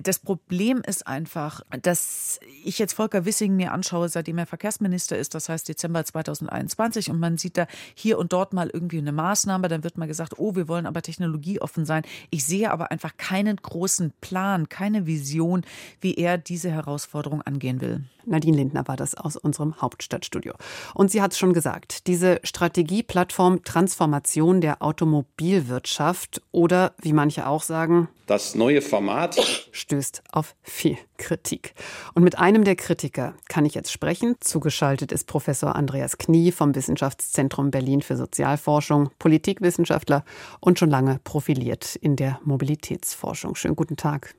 Das 0.00 0.18
Problem 0.18 0.82
ist 0.86 1.06
einfach, 1.06 1.62
dass 1.82 2.40
ich 2.64 2.78
jetzt 2.78 2.94
Volker 2.94 3.24
Wissing 3.24 3.56
mir 3.56 3.72
anschaue, 3.72 4.08
seitdem 4.08 4.38
er 4.38 4.46
Verkehrsminister 4.46 5.16
ist, 5.16 5.34
das 5.34 5.48
heißt 5.48 5.68
Dezember 5.68 6.04
2021, 6.04 7.10
und 7.10 7.20
man 7.20 7.38
sieht 7.38 7.56
da 7.56 7.66
hier 7.94 8.18
und 8.18 8.32
dort 8.32 8.52
mal 8.52 8.70
irgendwie 8.72 8.98
eine 8.98 9.12
Maßnahme, 9.12 9.68
dann 9.68 9.84
wird 9.84 9.98
mal 9.98 10.06
gesagt, 10.06 10.38
oh, 10.38 10.54
wir 10.54 10.68
wollen 10.68 10.86
aber 10.86 11.02
technologieoffen 11.14 11.84
sein. 11.86 12.02
Ich 12.30 12.44
sehe 12.44 12.70
aber 12.70 12.90
einfach 12.90 13.16
keinen 13.16 13.56
großen 13.56 14.12
Plan, 14.20 14.68
keine 14.68 15.06
Vision, 15.06 15.62
wie 16.00 16.14
er 16.14 16.38
diese 16.38 16.70
Herausforderung 16.70 17.42
angehen 17.42 17.80
will. 17.80 18.04
Nadine 18.26 18.56
Lindner 18.56 18.88
war 18.88 18.96
das 18.96 19.14
aus 19.14 19.36
unserem 19.36 19.80
Hauptstadtstudio. 19.80 20.54
Und 20.94 21.10
sie 21.10 21.20
hat 21.22 21.32
es 21.32 21.38
schon 21.38 21.52
gesagt, 21.52 22.06
diese 22.06 22.40
Strategieplattform 22.42 23.64
Transformation 23.64 24.60
der 24.60 24.82
Automobilwirtschaft 24.82 26.42
oder, 26.50 26.94
wie 27.00 27.12
manche 27.12 27.46
auch 27.46 27.62
sagen, 27.62 28.08
Das 28.26 28.54
neue 28.54 28.80
Format 28.80 29.36
stößt 29.72 30.22
auf 30.32 30.54
viel 30.62 30.96
Kritik. 31.18 31.74
Und 32.14 32.22
mit 32.22 32.38
einem 32.38 32.64
der 32.64 32.74
Kritiker 32.74 33.34
kann 33.48 33.66
ich 33.66 33.74
jetzt 33.74 33.92
sprechen. 33.92 34.36
Zugeschaltet 34.40 35.12
ist 35.12 35.26
Professor 35.26 35.76
Andreas 35.76 36.16
Knie 36.16 36.50
vom 36.50 36.74
Wissenschaftszentrum 36.74 37.70
Berlin 37.70 38.00
für 38.00 38.16
Sozialforschung, 38.16 39.10
Politikwissenschaftler 39.18 40.24
und 40.60 40.78
schon 40.78 40.88
lange 40.88 41.20
profiliert 41.22 41.96
in 41.96 42.16
der 42.16 42.40
Mobilitätsforschung. 42.44 43.56
Schönen 43.56 43.76
guten 43.76 43.96
Tag. 43.96 44.34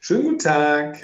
Schönen 0.00 0.24
guten 0.24 0.38
Tag. 0.40 0.98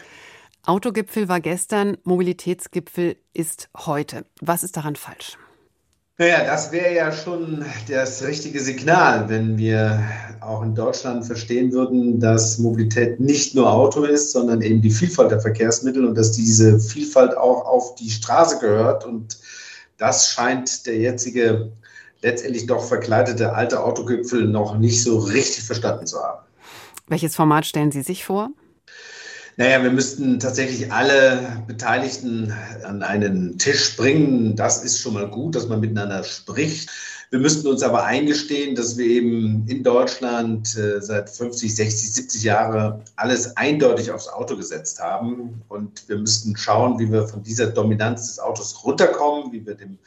Autogipfel 0.67 1.29
war 1.29 1.41
gestern, 1.41 1.97
Mobilitätsgipfel 2.05 3.17
ist 3.33 3.71
heute. 3.77 4.27
Was 4.43 4.63
ist 4.63 4.77
daran 4.77 4.97
falsch? 4.97 5.39
Naja, 6.19 6.45
das 6.45 6.73
wäre 6.73 6.95
ja 6.95 7.13
schon 7.13 7.63
das 7.89 8.23
richtige 8.23 8.59
Signal, 8.59 9.29
wenn 9.29 9.59
wir 9.59 10.03
auch 10.41 10.63
in 10.63 10.75
Deutschland 10.75 11.27
verstehen 11.27 11.73
würden, 11.73 12.19
dass 12.21 12.57
Mobilität 12.57 13.21
nicht 13.21 13.55
nur 13.55 13.71
Auto 13.71 14.03
ist, 14.05 14.33
sondern 14.33 14.63
eben 14.63 14.81
die 14.81 14.91
Vielfalt 14.91 15.31
der 15.31 15.41
Verkehrsmittel 15.41 16.07
und 16.07 16.15
dass 16.15 16.33
diese 16.33 16.81
Vielfalt 16.81 17.37
auch 17.37 17.67
auf 17.67 17.97
die 17.97 18.09
Straße 18.09 18.59
gehört. 18.61 19.05
Und 19.05 19.39
das 19.99 20.29
scheint 20.29 20.87
der 20.87 20.97
jetzige, 20.97 21.71
letztendlich 22.23 22.67
doch 22.67 22.83
verkleidete 22.83 23.53
alte 23.53 23.85
Autogipfel 23.85 24.47
noch 24.47 24.79
nicht 24.79 25.03
so 25.03 25.19
richtig 25.19 25.65
verstanden 25.65 26.07
zu 26.07 26.19
haben. 26.19 26.47
Welches 27.09 27.37
Format 27.37 27.67
stellen 27.67 27.93
Sie 27.93 28.01
sich 28.01 28.25
vor? 28.25 28.49
Naja, 29.59 29.83
wir 29.83 29.91
müssten 29.91 30.39
tatsächlich 30.39 30.93
alle 30.93 31.63
Beteiligten 31.67 32.53
an 32.85 33.03
einen 33.03 33.57
Tisch 33.57 33.97
bringen. 33.97 34.55
Das 34.55 34.85
ist 34.85 35.01
schon 35.01 35.15
mal 35.15 35.31
gut, 35.31 35.55
dass 35.55 35.67
man 35.67 35.81
miteinander 35.81 36.25
spricht. 36.25 36.91
Wir 37.31 37.39
müssten 37.39 37.67
uns 37.67 37.83
aber 37.83 38.05
eingestehen, 38.05 38.77
dass 38.77 38.99
wir 38.99 39.07
eben 39.07 39.67
in 39.67 39.83
Deutschland 39.83 40.77
äh, 40.77 41.01
seit 41.01 41.31
50, 41.31 41.75
60, 41.75 42.13
70 42.13 42.43
Jahren 42.43 43.03
alles 43.17 43.57
eindeutig 43.57 44.11
aufs 44.11 44.29
Auto 44.29 44.57
gesetzt 44.57 45.01
haben. 45.01 45.63
Und 45.69 46.07
wir 46.07 46.19
müssten 46.19 46.55
schauen, 46.55 46.99
wie 46.99 47.11
wir 47.11 47.27
von 47.27 47.43
dieser 47.43 47.69
Dominanz 47.69 48.27
des 48.27 48.39
Autos 48.39 48.85
runterkommen, 48.85 49.53
wie 49.53 49.65
wir 49.65 49.75
dem 49.75 49.99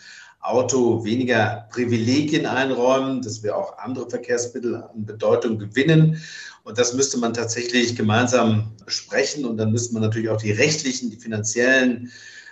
Auto 0.42 1.04
weniger 1.04 1.68
Privilegien 1.72 2.46
einräumen, 2.46 3.22
dass 3.22 3.44
wir 3.44 3.58
auch 3.58 3.78
andere 3.80 4.10
Verkehrsmittel 4.10 4.76
an 4.76 5.06
Bedeutung 5.06 5.58
gewinnen. 5.58 6.22
Und 6.70 6.78
das 6.78 6.94
müsste 6.94 7.18
man 7.18 7.34
tatsächlich 7.34 7.96
gemeinsam 7.96 8.72
besprechen. 8.86 9.44
Und 9.44 9.58
dann 9.58 9.72
müsste 9.72 9.92
man 9.96 10.04
natürlich 10.04 10.30
auch 10.30 10.38
die 10.38 10.52
rechtlichen, 10.52 11.10
die 11.10 11.18
finanziellen 11.18 12.12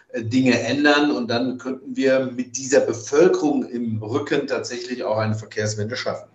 äh, 0.10 0.24
Dinge 0.24 0.60
ändern. 0.60 1.12
Und 1.12 1.30
dann 1.30 1.60
könnten 1.60 1.96
wir 1.96 2.32
mit 2.36 2.58
dieser 2.58 2.80
Bevölkerung 2.80 3.64
im 3.70 4.02
Rücken 4.02 4.48
tatsächlich 4.48 5.04
auch 5.04 5.18
eine 5.18 5.36
Verkehrswende 5.36 5.96
schaffen. 5.96 6.28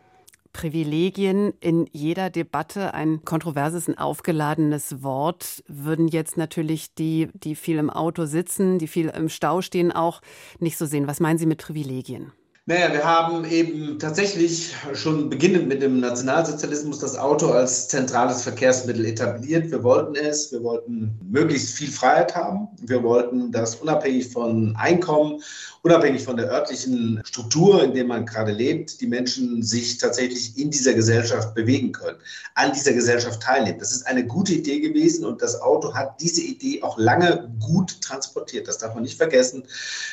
Privilegien 0.53 1.55
in 1.59 1.89
jeder 1.91 2.31
Debatte 2.31 2.95
ein 2.95 3.25
kontroverses 3.25 3.89
und 3.89 3.99
aufgeladenes 3.99 5.03
Wort, 5.03 5.65
würden 5.67 6.07
jetzt 6.07 6.37
natürlich 6.37 6.95
die, 6.95 7.31
die 7.35 7.57
viel 7.57 7.79
im 7.79 7.91
Auto 7.91 8.27
sitzen, 8.27 8.79
die 8.79 8.87
viel 8.87 9.09
im 9.09 9.29
Stau 9.29 9.61
stehen, 9.61 9.91
auch 9.91 10.21
nicht 10.61 10.79
so 10.79 10.87
sehen. 10.87 11.09
Was 11.09 11.19
meinen 11.19 11.39
Sie 11.39 11.47
mit 11.47 11.59
Privilegien? 11.59 12.31
Naja, 12.67 12.93
wir 12.93 13.05
haben 13.05 13.45
eben 13.45 13.99
tatsächlich 13.99 14.73
schon 14.95 15.29
beginnend 15.29 15.67
mit 15.67 15.83
dem 15.83 15.99
Nationalsozialismus 15.99 17.01
das 17.01 17.19
Auto 17.19 17.51
als 17.51 17.89
zentrales 17.89 18.43
Verkehrsmittel 18.45 19.05
etabliert. 19.05 19.73
Wir 19.73 19.83
wollten 19.83 20.15
es, 20.15 20.53
wir 20.53 20.63
wollten 20.63 21.19
möglichst 21.29 21.75
viel 21.75 21.91
Freiheit 21.91 22.37
haben. 22.37 22.69
Wir 22.81 23.03
wollten 23.03 23.51
das 23.51 23.75
unabhängig 23.75 24.29
von 24.29 24.77
Einkommen, 24.77 25.43
unabhängig 25.83 26.23
von 26.23 26.37
der 26.37 26.49
örtlichen 26.49 27.21
Struktur, 27.25 27.83
in 27.83 27.93
der 27.93 28.05
man 28.05 28.25
gerade 28.25 28.53
lebt, 28.53 29.01
die 29.01 29.07
Menschen 29.07 29.63
sich 29.63 29.99
tatsächlich 29.99 30.57
in 30.57 30.71
dieser 30.71 30.95
Gesellschaft 30.95 31.55
bewegen 31.55 31.91
können, 31.91 32.19
an 32.55 32.73
dieser 32.73 32.93
Gesellschaft 32.93 33.43
teilnehmen. 33.43 33.81
Das 33.81 33.91
ist 33.91 34.07
eine 34.07 34.25
gute 34.25 34.55
Idee 34.55 34.81
gewesen 34.81 35.25
und 35.25 35.43
das 35.43 35.61
Auto 35.61 35.93
hat 35.93 36.21
diese 36.21 36.41
Idee 36.41 36.83
auch 36.83 36.99
lange 36.99 37.53
gut 37.59 38.01
transportiert. 38.01 38.69
Das 38.69 38.79
darf 38.79 38.95
man 38.95 39.03
nicht 39.03 39.19
vergessen. 39.19 39.65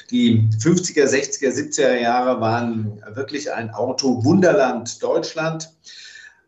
Die 0.09 0.49
50er, 0.59 1.05
60er, 1.05 1.51
70er 1.51 1.99
Jahre 1.99 2.41
waren 2.41 3.03
wirklich 3.13 3.51
ein 3.51 3.69
Auto-Wunderland 3.69 5.01
Deutschland. 5.03 5.71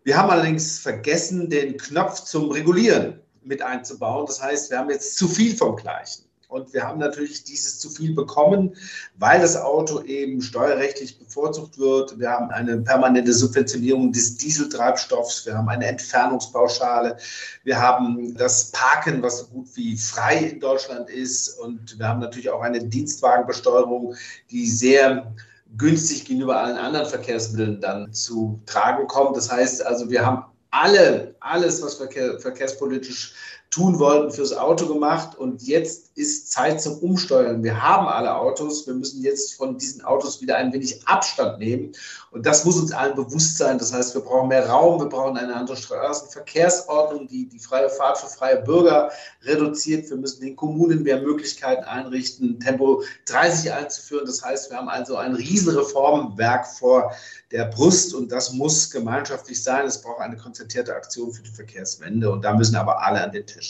Wir 0.04 0.18
haben 0.18 0.32
allerdings 0.32 0.80
vergessen, 0.80 1.48
den 1.48 1.78
Knopf 1.78 2.22
zum 2.24 2.50
Regulieren 2.50 3.20
mit 3.44 3.62
einzubauen. 3.62 4.26
Das 4.26 4.42
heißt, 4.42 4.72
wir 4.72 4.80
haben 4.80 4.90
jetzt 4.90 5.16
zu 5.16 5.28
viel 5.28 5.56
vom 5.56 5.76
Gleichen. 5.76 6.31
Und 6.52 6.74
wir 6.74 6.84
haben 6.84 7.00
natürlich 7.00 7.46
dieses 7.46 7.80
zu 7.80 7.90
viel 7.90 8.14
bekommen, 8.14 8.76
weil 9.18 9.40
das 9.40 9.56
Auto 9.56 10.02
eben 10.02 10.42
steuerrechtlich 10.42 11.18
bevorzugt 11.18 11.80
wird. 11.80 12.20
Wir 12.20 12.30
haben 12.30 12.50
eine 12.50 12.78
permanente 12.82 13.32
Subventionierung 13.32 14.12
des 14.12 14.36
Dieseltreibstoffs. 14.36 15.46
Wir 15.46 15.58
haben 15.58 15.70
eine 15.70 15.86
Entfernungspauschale. 15.86 17.16
Wir 17.64 17.80
haben 17.80 18.36
das 18.36 18.72
Parken, 18.72 19.24
was 19.24 19.40
so 19.40 19.46
gut 19.46 19.68
wie 19.76 19.96
frei 19.96 20.40
in 20.40 20.60
Deutschland 20.60 21.10
ist. 21.10 21.58
Und 21.58 21.98
wir 21.98 22.06
haben 22.06 22.20
natürlich 22.20 22.50
auch 22.50 22.62
eine 22.62 22.84
Dienstwagenbesteuerung, 22.84 24.16
die 24.50 24.70
sehr 24.70 25.34
günstig 25.78 26.26
gegenüber 26.26 26.62
allen 26.62 26.76
anderen 26.76 27.08
Verkehrsmitteln 27.08 27.80
dann 27.80 28.12
zu 28.12 28.60
tragen 28.66 29.08
kommt. 29.08 29.38
Das 29.38 29.50
heißt 29.50 29.86
also, 29.86 30.10
wir 30.10 30.26
haben 30.26 30.44
alle, 30.72 31.34
alles, 31.40 31.82
was 31.82 31.96
verkehr, 31.96 32.40
verkehrspolitisch 32.42 33.36
tun 33.72 34.00
wollten, 34.00 34.32
fürs 34.32 34.54
Auto 34.54 34.86
gemacht. 34.86 35.38
Und 35.38 35.64
jetzt 35.64 36.12
ist 36.16 36.52
Zeit 36.52 36.82
zum 36.82 36.98
Umsteuern. 37.00 37.64
Wir 37.64 37.82
haben 37.82 38.06
alle 38.06 38.36
Autos. 38.36 38.86
Wir 38.86 38.94
müssen 38.94 39.24
jetzt 39.24 39.56
von 39.56 39.78
diesen 39.78 40.04
Autos 40.04 40.42
wieder 40.42 40.58
ein 40.58 40.74
wenig 40.74 41.08
Abstand 41.08 41.58
nehmen. 41.60 41.94
Und 42.32 42.46
das 42.46 42.66
muss 42.66 42.78
uns 42.78 42.92
allen 42.92 43.16
bewusst 43.16 43.58
sein. 43.58 43.78
Das 43.78 43.94
heißt, 43.94 44.14
wir 44.14 44.22
brauchen 44.22 44.50
mehr 44.50 44.70
Raum. 44.70 45.00
Wir 45.00 45.08
brauchen 45.08 45.38
eine 45.38 45.56
andere 45.56 45.78
Straßenverkehrsordnung, 45.78 47.28
die 47.28 47.48
die 47.48 47.60
freie 47.60 47.90
Fahrt 47.90 48.18
für 48.18 48.28
freie 48.28 48.58
Bürger 48.62 49.10
reduziert. 49.44 50.10
Wir 50.10 50.18
müssen 50.18 50.42
den 50.42 50.58
Kommunen 50.58 51.04
mehr 51.04 51.22
Möglichkeiten 51.22 51.86
einrichten, 51.86 52.60
Tempo 52.60 53.04
30 53.26 53.72
einzuführen. 53.72 54.26
Das 54.26 54.44
heißt, 54.44 54.70
wir 54.70 54.78
haben 54.78 54.90
also 54.90 55.16
ein 55.16 55.34
Riesenreformwerk 55.34 56.68
vor 56.68 57.14
der 57.52 57.66
Brust 57.66 58.14
und 58.14 58.32
das 58.32 58.54
muss 58.54 58.90
gemeinschaftlich 58.90 59.62
sein. 59.62 59.86
Es 59.86 60.02
braucht 60.02 60.20
eine 60.20 60.38
konzentrierte 60.38 60.96
Aktion 60.96 61.32
für 61.34 61.44
die 61.44 61.52
Verkehrswende 61.52 62.32
und 62.32 62.44
da 62.44 62.54
müssen 62.54 62.76
aber 62.76 63.02
alle 63.02 63.22
an 63.22 63.32
den 63.32 63.46
Tisch. 63.46 63.61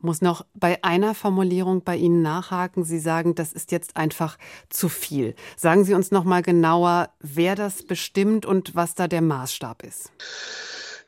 Muss 0.00 0.20
noch 0.20 0.44
bei 0.54 0.82
einer 0.84 1.14
Formulierung 1.14 1.82
bei 1.82 1.96
Ihnen 1.96 2.22
nachhaken. 2.22 2.84
Sie 2.84 2.98
sagen, 2.98 3.34
das 3.34 3.52
ist 3.52 3.72
jetzt 3.72 3.96
einfach 3.96 4.38
zu 4.68 4.88
viel. 4.88 5.34
Sagen 5.56 5.84
Sie 5.84 5.94
uns 5.94 6.10
noch 6.10 6.24
mal 6.24 6.42
genauer, 6.42 7.10
wer 7.20 7.54
das 7.54 7.82
bestimmt 7.82 8.46
und 8.46 8.74
was 8.74 8.94
da 8.94 9.08
der 9.08 9.22
Maßstab 9.22 9.82
ist. 9.82 10.10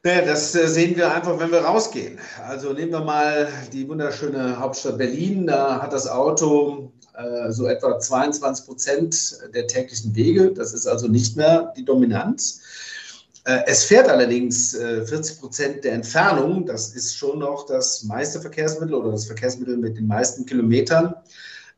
Naja, 0.03 0.25
das 0.25 0.55
äh, 0.55 0.69
sehen 0.69 0.97
wir 0.97 1.13
einfach, 1.13 1.39
wenn 1.41 1.51
wir 1.51 1.63
rausgehen. 1.63 2.21
Also 2.47 2.73
nehmen 2.73 2.93
wir 2.93 3.01
mal 3.01 3.49
die 3.73 3.89
wunderschöne 3.89 4.59
Hauptstadt 4.59 4.99
Berlin. 4.99 5.49
Da 5.49 5.83
hat 5.83 5.93
das 5.93 6.07
Auto 6.09 6.93
äh, 7.17 7.51
so 7.51 7.67
etwa 7.67 7.99
22 7.99 8.67
Prozent 8.67 9.39
der 9.53 9.67
täglichen 9.67 10.15
Wege. 10.15 10.53
Das 10.53 10.75
ist 10.75 10.87
also 10.87 11.09
nicht 11.09 11.37
mehr 11.37 11.73
die 11.77 11.85
Dominanz. 11.85 12.61
Äh, 13.47 13.63
es 13.67 13.85
fährt 13.85 14.09
allerdings 14.09 14.77
40 14.77 15.37
äh, 15.37 15.41
Prozent 15.41 15.85
der 15.85 15.93
Entfernung. 15.93 16.67
Das 16.67 16.95
ist 16.95 17.17
schon 17.17 17.39
noch 17.39 17.67
das 17.67 18.03
meiste 18.03 18.41
Verkehrsmittel 18.41 18.95
oder 18.95 19.13
das 19.13 19.27
Verkehrsmittel 19.27 19.77
mit 19.77 19.97
den 19.97 20.09
meisten 20.09 20.45
Kilometern. 20.45 21.15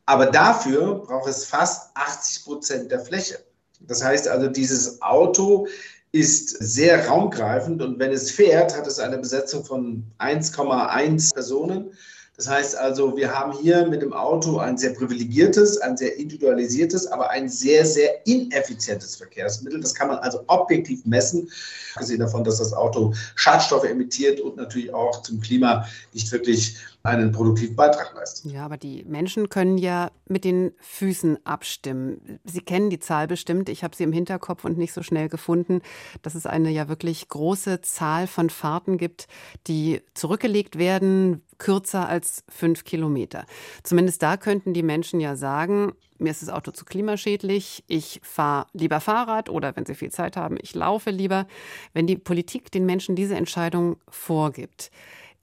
Aber 0.05 0.25
dafür 0.25 0.95
braucht 0.95 1.29
es 1.29 1.45
fast 1.45 1.91
80 1.95 2.43
Prozent 2.43 2.91
der 2.91 2.99
Fläche. 2.99 3.37
Das 3.81 4.03
heißt 4.03 4.27
also, 4.27 4.47
dieses 4.47 4.99
Auto 5.03 5.67
ist 6.11 6.49
sehr 6.49 7.07
raumgreifend 7.07 7.83
und 7.83 7.99
wenn 7.99 8.11
es 8.11 8.31
fährt, 8.31 8.75
hat 8.75 8.87
es 8.87 8.97
eine 8.97 9.19
Besetzung 9.19 9.63
von 9.63 10.03
1,1 10.17 11.35
Personen. 11.35 11.91
Das 12.39 12.47
heißt 12.47 12.77
also, 12.77 13.17
wir 13.17 13.37
haben 13.37 13.51
hier 13.51 13.85
mit 13.85 14.01
dem 14.01 14.13
Auto 14.13 14.59
ein 14.59 14.77
sehr 14.77 14.93
privilegiertes, 14.93 15.77
ein 15.81 15.97
sehr 15.97 16.15
individualisiertes, 16.15 17.05
aber 17.07 17.29
ein 17.31 17.49
sehr, 17.49 17.83
sehr 17.85 18.25
ineffizientes 18.25 19.17
Verkehrsmittel. 19.17 19.81
Das 19.81 19.93
kann 19.93 20.07
man 20.07 20.19
also 20.19 20.45
objektiv 20.47 21.05
messen, 21.05 21.51
gesehen 21.97 22.21
davon, 22.21 22.45
dass 22.45 22.59
das 22.59 22.71
Auto 22.71 23.13
Schadstoffe 23.35 23.83
emittiert 23.83 24.39
und 24.39 24.55
natürlich 24.55 24.93
auch 24.93 25.21
zum 25.21 25.41
Klima 25.41 25.85
nicht 26.13 26.31
wirklich 26.31 26.77
einen 27.03 27.31
produktiven 27.31 27.75
Beitrag 27.75 28.13
leistet. 28.15 28.51
Ja, 28.51 28.65
aber 28.65 28.77
die 28.77 29.05
Menschen 29.05 29.49
können 29.49 29.77
ja 29.77 30.11
mit 30.27 30.43
den 30.43 30.73
Füßen 30.79 31.45
abstimmen. 31.45 32.39
Sie 32.43 32.61
kennen 32.61 32.89
die 32.89 32.99
Zahl 32.99 33.27
bestimmt. 33.27 33.69
Ich 33.69 33.83
habe 33.83 33.95
sie 33.95 34.03
im 34.03 34.11
Hinterkopf 34.11 34.65
und 34.65 34.77
nicht 34.77 34.93
so 34.93 35.01
schnell 35.01 35.29
gefunden, 35.29 35.81
dass 36.21 36.35
es 36.35 36.45
eine 36.45 36.69
ja 36.69 36.89
wirklich 36.89 37.27
große 37.29 37.81
Zahl 37.81 38.27
von 38.27 38.49
Fahrten 38.49 38.97
gibt, 38.97 39.27
die 39.67 40.01
zurückgelegt 40.13 40.77
werden, 40.77 41.41
kürzer 41.57 42.09
als 42.09 42.43
fünf 42.49 42.83
Kilometer. 42.83 43.45
Zumindest 43.83 44.21
da 44.21 44.35
könnten 44.35 44.73
die 44.73 44.83
Menschen 44.83 45.19
ja 45.21 45.35
sagen, 45.35 45.93
mir 46.17 46.31
ist 46.31 46.41
das 46.41 46.49
Auto 46.49 46.71
zu 46.71 46.83
klimaschädlich, 46.83 47.85
ich 47.87 48.19
fahre 48.23 48.67
lieber 48.73 48.99
Fahrrad 48.99 49.49
oder 49.49 49.75
wenn 49.77 49.85
sie 49.85 49.95
viel 49.95 50.11
Zeit 50.11 50.35
haben, 50.35 50.57
ich 50.61 50.75
laufe 50.75 51.11
lieber. 51.11 51.47
Wenn 51.93 52.07
die 52.07 52.17
Politik 52.17 52.71
den 52.71 52.85
Menschen 52.85 53.15
diese 53.15 53.35
Entscheidung 53.35 53.97
vorgibt, 54.09 54.91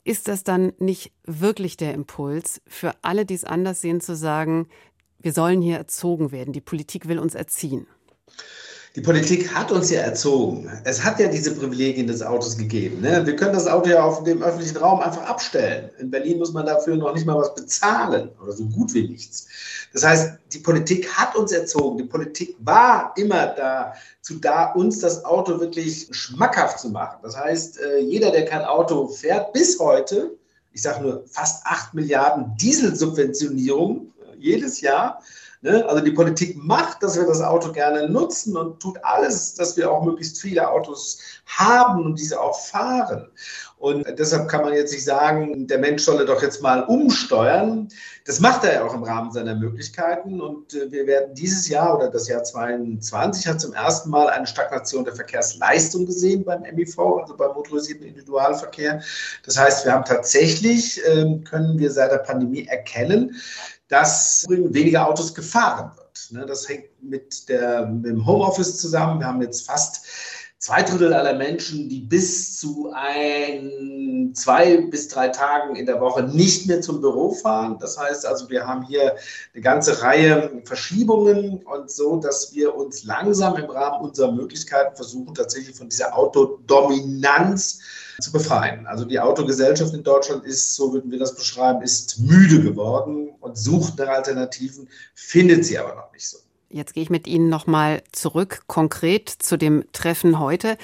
ist 0.07 0.29
das 0.29 0.45
dann 0.45 0.73
nicht 0.79 1.13
wirklich 1.25 1.77
der 1.77 1.93
Impuls 1.93 2.63
für 2.67 2.95
alle, 3.03 3.27
die 3.27 3.35
es 3.35 3.45
anders 3.45 3.81
sehen, 3.81 4.01
zu 4.01 4.15
sagen, 4.15 4.69
wir 5.19 5.33
sollen 5.33 5.61
hier 5.61 5.79
erzogen 5.79 6.31
werden, 6.31 6.53
die 6.53 6.61
Politik 6.61 7.09
will 7.09 7.19
uns 7.19 7.35
erziehen? 7.35 7.89
Die 8.97 9.03
Politik 9.03 9.55
hat 9.55 9.71
uns 9.71 9.91
ja 9.91 10.00
erzogen. 10.00 10.71
Es 10.85 11.05
hat 11.05 11.21
ja 11.21 11.29
diese 11.29 11.55
Privilegien 11.55 12.07
des 12.07 12.23
Autos 12.23 12.57
gegeben. 12.57 13.03
Ne? 13.03 13.26
Wir 13.26 13.37
können 13.37 13.53
das 13.53 13.67
Auto 13.67 13.91
ja 13.91 14.03
auf 14.03 14.25
dem 14.25 14.43
öffentlichen 14.43 14.79
Raum 14.79 15.00
einfach 15.00 15.23
abstellen. 15.25 15.91
In 15.99 16.11
Berlin 16.11 16.38
muss 16.38 16.55
man 16.55 16.65
dafür 16.65 16.97
noch 16.97 17.12
nicht 17.12 17.26
mal 17.26 17.37
was 17.37 17.55
bezahlen 17.55 18.31
oder 18.43 18.53
so 18.53 18.65
gut 18.65 18.95
wie 18.95 19.07
nichts. 19.07 19.49
Das 19.93 20.03
heißt, 20.03 20.38
die 20.50 20.61
Politik 20.61 21.12
hat 21.12 21.37
uns 21.37 21.53
erzogen. 21.53 21.99
Die 21.99 22.05
Politik 22.05 22.57
war 22.61 23.12
immer 23.17 23.49
dazu 23.49 24.38
da, 24.41 24.73
uns 24.73 25.00
das 25.00 25.26
Auto 25.26 25.61
wirklich 25.61 26.09
schmackhaft 26.12 26.79
zu 26.79 26.88
machen. 26.88 27.19
Das 27.23 27.37
heißt, 27.37 27.79
äh, 27.79 27.99
jeder, 27.99 28.31
der 28.31 28.47
kein 28.47 28.62
Auto 28.62 29.09
fährt, 29.09 29.53
bis 29.53 29.79
heute, 29.79 30.38
ich 30.73 30.81
sage 30.81 31.03
nur 31.03 31.23
fast 31.26 31.67
8 31.67 31.93
Milliarden 31.93 32.57
Dieselsubventionierung 32.57 34.15
äh, 34.23 34.38
jedes 34.38 34.81
Jahr, 34.81 35.21
Ne? 35.63 35.85
Also 35.89 36.03
die 36.05 36.13
Politik 36.13 36.57
macht, 36.57 37.03
dass 37.03 37.17
wir 37.17 37.27
das 37.27 37.41
Auto 37.41 37.73
gerne 37.73 38.09
nutzen 38.09 38.57
und 38.57 38.81
tut 38.81 38.99
alles, 39.03 39.55
dass 39.55 39.77
wir 39.77 39.91
auch 39.91 40.05
möglichst 40.05 40.41
viele 40.41 40.69
Autos 40.69 41.19
haben 41.47 42.05
und 42.05 42.19
diese 42.19 42.41
auch 42.41 42.59
fahren. 42.59 43.31
Und 43.79 44.07
deshalb 44.19 44.49
kann 44.49 44.63
man 44.63 44.73
jetzt 44.73 44.93
nicht 44.93 45.05
sagen, 45.05 45.67
der 45.67 45.79
Mensch 45.79 46.03
solle 46.03 46.25
doch 46.25 46.43
jetzt 46.43 46.63
mal 46.63 46.83
umsteuern. 46.85 47.89
Das 48.25 48.41
macht 48.41 48.65
er 48.65 48.75
ja 48.75 48.85
auch 48.85 48.95
im 48.95 49.03
Rahmen 49.03 49.31
seiner 49.31 49.55
Möglichkeiten. 49.55 50.41
Und 50.41 50.73
äh, 50.73 50.91
wir 50.91 51.07
werden 51.07 51.35
dieses 51.35 51.69
Jahr 51.69 51.97
oder 51.97 52.11
das 52.11 52.27
Jahr 52.27 52.43
2022 52.43 53.47
hat 53.47 53.61
zum 53.61 53.75
ersten 53.75 54.09
Mal 54.09 54.31
eine 54.31 54.47
Stagnation 54.47 55.05
der 55.05 55.15
Verkehrsleistung 55.15 56.07
gesehen 56.07 56.43
beim 56.43 56.63
MIV, 56.63 56.99
also 56.99 57.37
beim 57.37 57.53
motorisierten 57.53 58.07
Individualverkehr. 58.07 59.03
Das 59.45 59.59
heißt, 59.59 59.85
wir 59.85 59.93
haben 59.93 60.07
tatsächlich, 60.07 61.03
ähm, 61.07 61.45
können 61.45 61.79
wir 61.79 61.91
seit 61.91 62.13
der 62.13 62.19
Pandemie 62.19 62.67
erkennen, 62.67 63.37
dass 63.88 64.47
weniger 64.49 65.09
Autos 65.09 65.35
gefahren 65.35 65.93
wird. 65.97 66.07
Ne, 66.31 66.47
das 66.47 66.69
hängt 66.69 66.87
mit, 67.02 67.49
der, 67.49 67.87
mit 67.87 68.07
dem 68.07 68.26
Homeoffice 68.26 68.78
zusammen. 68.78 69.21
Wir 69.21 69.26
haben 69.26 69.43
jetzt 69.43 69.66
fast 69.66 70.07
zwei 70.59 70.83
Drittel 70.83 71.12
aller 71.12 71.35
Menschen, 71.35 71.88
die 71.88 72.00
bis 72.00 72.59
zu 72.59 72.90
ein, 72.93 74.33
zwei 74.35 74.78
bis 74.78 75.07
drei 75.09 75.28
Tagen 75.28 75.76
in 75.76 75.87
der 75.87 76.00
Woche 76.00 76.25
nicht 76.25 76.66
mehr 76.66 76.81
zum 76.81 77.00
Büro 77.00 77.33
fahren. 77.33 77.78
Das 77.78 77.99
heißt 77.99 78.26
also, 78.26 78.50
wir 78.50 78.66
haben 78.66 78.83
hier 78.83 79.14
eine 79.55 79.62
ganze 79.62 80.02
Reihe 80.02 80.62
Verschiebungen 80.64 81.62
und 81.64 81.90
so, 81.90 82.16
dass 82.16 82.55
wir 82.55 82.75
uns 82.75 83.05
langsam 83.05 83.57
im 83.57 83.71
Rahmen 83.71 84.05
unserer 84.07 84.33
Möglichkeiten 84.33 84.97
versuchen, 84.97 85.35
tatsächlich 85.35 85.76
von 85.76 85.88
dieser 85.88 86.16
Autodominanz 86.16 87.81
zu 88.20 88.32
befreien. 88.32 88.87
Also 88.87 89.04
die 89.04 89.20
Autogesellschaft 89.20 89.94
in 89.94 90.02
Deutschland 90.02 90.44
ist, 90.44 90.75
so 90.75 90.92
würden 90.92 91.11
wir 91.11 91.18
das 91.18 91.35
beschreiben, 91.35 91.82
ist 91.82 92.18
müde 92.20 92.62
geworden 92.62 93.30
und 93.40 93.56
sucht 93.56 93.99
nach 93.99 94.08
Alternativen, 94.08 94.88
findet 95.14 95.64
sie 95.64 95.78
aber 95.78 95.94
noch 95.94 96.12
nicht 96.12 96.28
so. 96.28 96.38
Jetzt 96.68 96.94
gehe 96.94 97.02
ich 97.04 97.11
mit 97.11 97.28
Ihnen 97.28 97.49
nochmal 97.49 98.02
zurück, 98.11 98.64
konkret 98.66 99.28
zu 99.28 99.56
dem 99.56 99.85
Treffen 99.92 100.40
heute. 100.40 100.76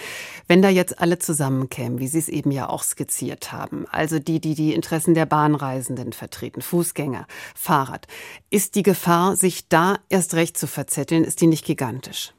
Wenn 0.46 0.62
da 0.62 0.68
jetzt 0.68 1.00
alle 1.00 1.18
zusammenkämen, 1.18 1.98
wie 1.98 2.06
Sie 2.06 2.20
es 2.20 2.28
eben 2.28 2.52
ja 2.52 2.68
auch 2.68 2.84
skizziert 2.84 3.50
haben, 3.50 3.86
also 3.90 4.20
die, 4.20 4.40
die 4.40 4.54
die 4.54 4.74
Interessen 4.74 5.14
der 5.14 5.26
Bahnreisenden 5.26 6.12
vertreten, 6.12 6.62
Fußgänger, 6.62 7.26
Fahrrad, 7.56 8.06
ist 8.48 8.76
die 8.76 8.84
Gefahr, 8.84 9.34
sich 9.34 9.68
da 9.68 9.98
erst 10.08 10.34
recht 10.34 10.56
zu 10.56 10.68
verzetteln, 10.68 11.24
ist 11.24 11.40
die 11.40 11.48
nicht 11.48 11.64
gigantisch? 11.64 12.32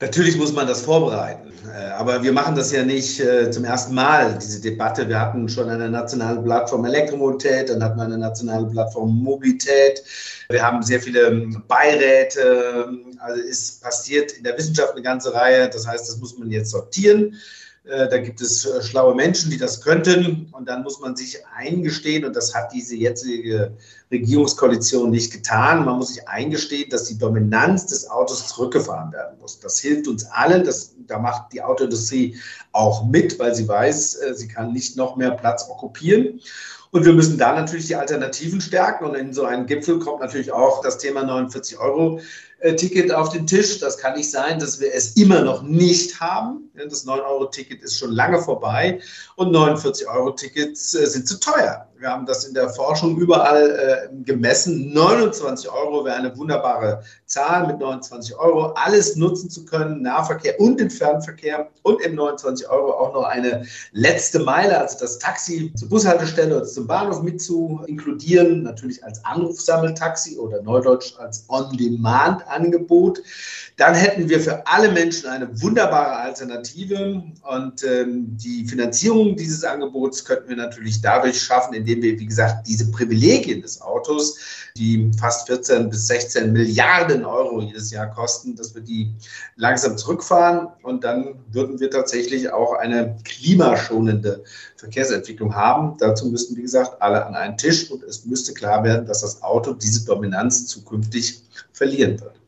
Natürlich 0.00 0.38
muss 0.38 0.52
man 0.52 0.66
das 0.66 0.80
vorbereiten. 0.80 1.52
Äh, 1.74 1.90
aber 1.90 2.22
wir 2.22 2.32
machen 2.32 2.54
das 2.54 2.72
ja 2.72 2.82
nicht 2.82 3.20
äh, 3.20 3.50
zum 3.50 3.64
ersten 3.64 3.94
Mal, 3.94 4.38
diese 4.40 4.60
Debatte. 4.60 5.06
Wir 5.06 5.20
hatten 5.20 5.46
schon 5.48 5.68
eine 5.68 5.90
nationale 5.90 6.40
Plattform 6.40 6.86
Elektromobilität, 6.86 7.68
dann 7.68 7.84
hatten 7.84 7.98
wir 7.98 8.04
eine 8.04 8.16
nationale 8.16 8.66
Plattform 8.66 9.22
Mobilität. 9.22 10.02
Wir 10.48 10.62
haben 10.62 10.82
sehr 10.82 11.00
viele 11.00 11.28
ähm, 11.28 11.62
Beiräte. 11.68 12.88
Also 13.18 13.42
es 13.42 13.72
passiert 13.72 14.32
in 14.32 14.44
der 14.44 14.56
Wissenschaft 14.56 14.92
eine 14.92 15.02
ganze 15.02 15.34
Reihe. 15.34 15.68
Das 15.68 15.86
heißt, 15.86 16.08
das 16.08 16.16
muss 16.16 16.38
man 16.38 16.50
jetzt 16.50 16.70
sortieren. 16.70 17.36
Äh, 17.84 18.08
da 18.08 18.18
gibt 18.18 18.40
es 18.42 18.66
äh, 18.66 18.82
schlaue 18.82 19.14
Menschen, 19.14 19.50
die 19.50 19.56
das 19.56 19.80
könnten. 19.80 20.48
Und 20.52 20.68
dann 20.68 20.82
muss 20.82 21.00
man 21.00 21.16
sich 21.16 21.38
eingestehen, 21.56 22.24
und 22.24 22.36
das 22.36 22.54
hat 22.54 22.72
diese 22.72 22.94
jetzige 22.94 23.72
Regierungskoalition 24.10 25.10
nicht 25.10 25.32
getan, 25.32 25.84
man 25.86 25.96
muss 25.96 26.14
sich 26.14 26.28
eingestehen, 26.28 26.90
dass 26.90 27.04
die 27.04 27.16
Dominanz 27.16 27.86
des 27.86 28.10
Autos 28.10 28.48
zurückgefahren 28.48 29.12
werden 29.12 29.38
muss. 29.40 29.60
Das 29.60 29.78
hilft 29.78 30.08
uns 30.08 30.26
allen. 30.26 30.64
Das, 30.64 30.94
da 31.06 31.18
macht 31.18 31.52
die 31.52 31.62
Autoindustrie 31.62 32.36
auch 32.72 33.06
mit, 33.06 33.38
weil 33.38 33.54
sie 33.54 33.66
weiß, 33.66 34.16
äh, 34.16 34.34
sie 34.34 34.48
kann 34.48 34.72
nicht 34.72 34.96
noch 34.96 35.16
mehr 35.16 35.30
Platz 35.30 35.66
okkupieren. 35.70 36.40
Und 36.92 37.04
wir 37.04 37.12
müssen 37.12 37.38
da 37.38 37.54
natürlich 37.54 37.86
die 37.86 37.96
Alternativen 37.96 38.60
stärken. 38.60 39.04
Und 39.04 39.14
in 39.14 39.32
so 39.32 39.44
einen 39.44 39.66
Gipfel 39.66 40.00
kommt 40.00 40.20
natürlich 40.20 40.52
auch 40.52 40.82
das 40.82 40.98
Thema 40.98 41.22
49 41.22 41.78
Euro 41.78 42.20
Ticket 42.76 43.12
auf 43.12 43.30
den 43.30 43.46
Tisch. 43.46 43.78
Das 43.80 43.96
kann 43.96 44.16
nicht 44.16 44.30
sein, 44.30 44.58
dass 44.58 44.80
wir 44.80 44.94
es 44.94 45.16
immer 45.16 45.42
noch 45.42 45.62
nicht 45.62 46.20
haben. 46.20 46.70
Das 46.74 47.06
9-Euro-Ticket 47.06 47.82
ist 47.82 47.98
schon 47.98 48.12
lange 48.12 48.40
vorbei 48.40 49.00
und 49.36 49.54
49-Euro-Tickets 49.54 50.94
äh, 50.94 51.06
sind 51.06 51.28
zu 51.28 51.38
teuer. 51.38 51.86
Wir 52.00 52.08
haben 52.08 52.24
das 52.24 52.46
in 52.46 52.54
der 52.54 52.70
Forschung 52.70 53.18
überall 53.18 54.08
äh, 54.10 54.24
gemessen. 54.24 54.90
29 54.94 55.70
Euro 55.70 56.02
wäre 56.06 56.16
eine 56.16 56.34
wunderbare 56.34 57.02
Zahl 57.26 57.66
mit 57.66 57.78
29 57.78 58.34
Euro. 58.38 58.72
Alles 58.74 59.16
nutzen 59.16 59.50
zu 59.50 59.66
können, 59.66 60.00
Nahverkehr 60.00 60.58
und 60.58 60.80
den 60.80 60.88
Fernverkehr 60.88 61.68
und 61.82 62.00
im 62.00 62.14
29 62.14 62.70
Euro 62.70 62.92
auch 62.92 63.12
noch 63.12 63.24
eine 63.24 63.66
letzte 63.92 64.38
Meile, 64.38 64.78
also 64.78 64.96
das 64.98 65.18
Taxi 65.18 65.74
zur 65.76 65.90
Bushaltestelle 65.90 66.56
oder 66.56 66.64
zum 66.64 66.86
Bahnhof 66.86 67.22
mit 67.22 67.42
zu 67.42 67.82
inkludieren. 67.86 68.62
Natürlich 68.62 69.04
als 69.04 69.22
Anrufsammeltaxi 69.26 70.38
oder 70.38 70.62
Neudeutsch 70.62 71.18
als 71.18 71.44
On-Demand-Angebot. 72.50 73.22
Dann 73.76 73.94
hätten 73.94 74.28
wir 74.28 74.40
für 74.40 74.66
alle 74.66 74.92
Menschen 74.92 75.28
eine 75.30 75.48
wunderbare 75.62 76.16
Alternative 76.16 77.22
und 77.50 77.82
ähm, 77.82 78.36
die 78.36 78.66
Finanzierung 78.66 79.36
dieses 79.36 79.64
Angebots 79.64 80.24
könnten 80.24 80.50
wir 80.50 80.56
natürlich 80.56 81.00
dadurch 81.00 81.40
schaffen, 81.40 81.72
indem 81.72 82.02
wir, 82.02 82.18
wie 82.18 82.26
gesagt, 82.26 82.66
diese 82.66 82.90
Privilegien 82.90 83.62
des 83.62 83.80
Autos, 83.80 84.38
die 84.76 85.10
fast 85.18 85.46
14 85.46 85.88
bis 85.88 86.08
16 86.08 86.52
Milliarden 86.52 87.24
Euro 87.24 87.62
jedes 87.62 87.90
Jahr 87.90 88.10
kosten, 88.10 88.54
dass 88.54 88.74
wir 88.74 88.82
die 88.82 89.10
langsam 89.56 89.96
zurückfahren 89.96 90.68
und 90.82 91.02
dann 91.02 91.36
würden 91.50 91.80
wir 91.80 91.90
tatsächlich 91.90 92.52
auch 92.52 92.74
eine 92.74 93.16
klimaschonende 93.24 94.44
Verkehrsentwicklung 94.76 95.54
haben. 95.54 95.96
Dazu 95.98 96.26
müssten, 96.26 96.54
wie 96.56 96.62
gesagt, 96.62 97.00
alle 97.00 97.24
an 97.24 97.34
einen 97.34 97.56
Tisch 97.56 97.90
und 97.90 98.02
es 98.02 98.26
müsste 98.26 98.52
klar 98.52 98.84
werden, 98.84 99.06
dass 99.06 99.22
das 99.22 99.42
Auto 99.42 99.72
diese 99.72 100.04
Dominanz 100.04 100.66
zukünftig 100.66 101.42
verlieren 101.72 102.20
wird. 102.20 102.39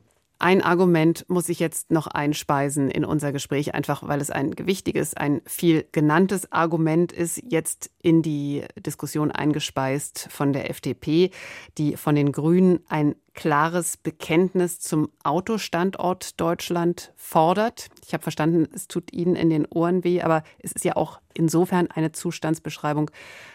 Ein 0.43 0.61
Argument 0.61 1.25
muss 1.29 1.49
ich 1.49 1.61
jetzt 1.61 1.93
noch 1.93 2.09
einspeisen 2.09 2.91
in 2.91 3.05
unser 3.05 3.31
Gespräch, 3.31 3.77
einfach 3.77 4.09
weil 4.09 4.21
es 4.21 4.31
ein 4.33 4.57
gewichtiges, 4.57 5.15
ein 5.15 5.41
viel 5.47 5.87
genanntes 5.93 6.51
Argument 6.51 7.13
ist, 7.13 7.41
jetzt 7.49 7.93
in 8.03 8.23
die 8.23 8.65
Diskussion 8.77 9.31
eingespeist 9.31 10.27
von 10.33 10.53
der 10.53 10.69
FDP, 10.69 11.31
die 11.79 11.97
von 11.97 12.17
den 12.17 12.33
Grünen 12.33 12.81
ein 12.89 13.15
klares 13.35 13.97
Bekenntnis 13.97 14.81
zum 14.81 15.11
Autostandort 15.23 16.41
Deutschland 16.41 17.13
fordert. 17.15 17.87
Ich 18.05 18.13
habe 18.13 18.25
verstanden, 18.25 18.67
es 18.75 18.89
tut 18.89 19.13
Ihnen 19.13 19.37
in 19.37 19.49
den 19.49 19.65
Ohren 19.67 20.03
weh, 20.03 20.23
aber 20.23 20.43
es 20.59 20.73
ist 20.73 20.85
ja 20.85 20.97
auch 20.97 21.21
insofern 21.35 21.89
eine 21.89 22.11
Zustandsbeschreibung, 22.11 23.13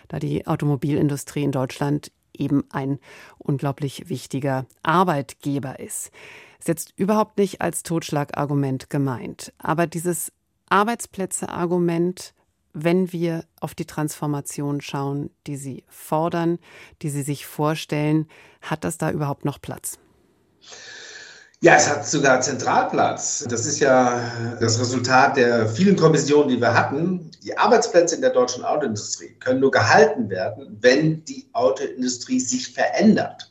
da 0.07 0.19
die 0.19 0.47
Automobilindustrie 0.47 1.43
in 1.43 1.51
Deutschland 1.51 2.13
eben 2.33 2.63
ein 2.71 2.99
unglaublich 3.39 4.07
wichtiger 4.07 4.65
Arbeitgeber 4.83 5.81
ist. 5.81 6.11
Ist 6.59 6.67
jetzt 6.67 6.93
überhaupt 6.95 7.37
nicht 7.37 7.61
als 7.61 7.83
Totschlagargument 7.83 8.89
gemeint. 8.89 9.53
Aber 9.57 9.87
dieses 9.87 10.31
Arbeitsplätze-Argument, 10.69 12.33
wenn 12.73 13.11
wir 13.11 13.45
auf 13.59 13.73
die 13.73 13.85
Transformation 13.85 14.81
schauen, 14.81 15.31
die 15.47 15.57
Sie 15.57 15.83
fordern, 15.87 16.59
die 17.01 17.09
Sie 17.09 17.23
sich 17.23 17.45
vorstellen, 17.45 18.27
hat 18.61 18.83
das 18.83 18.97
da 18.97 19.11
überhaupt 19.11 19.45
noch 19.45 19.61
Platz? 19.61 19.97
Ja, 21.59 21.75
es 21.75 21.89
hat 21.89 22.05
sogar 22.05 22.39
Zentralplatz. 22.41 23.43
Das 23.49 23.65
ist 23.65 23.79
ja 23.79 24.21
das 24.59 24.79
Resultat 24.79 25.37
der 25.37 25.67
vielen 25.67 25.95
Kommissionen, 25.95 26.49
die 26.49 26.61
wir 26.61 26.75
hatten. 26.75 27.31
Die 27.43 27.57
Arbeitsplätze 27.57 28.13
in 28.13 28.21
der 28.21 28.29
deutschen 28.29 28.63
Autoindustrie 28.63 29.35
können 29.39 29.61
nur 29.61 29.71
gehalten 29.71 30.29
werden, 30.29 30.77
wenn 30.81 31.25
die 31.25 31.49
Autoindustrie 31.53 32.39
sich 32.39 32.71
verändert. 32.71 33.49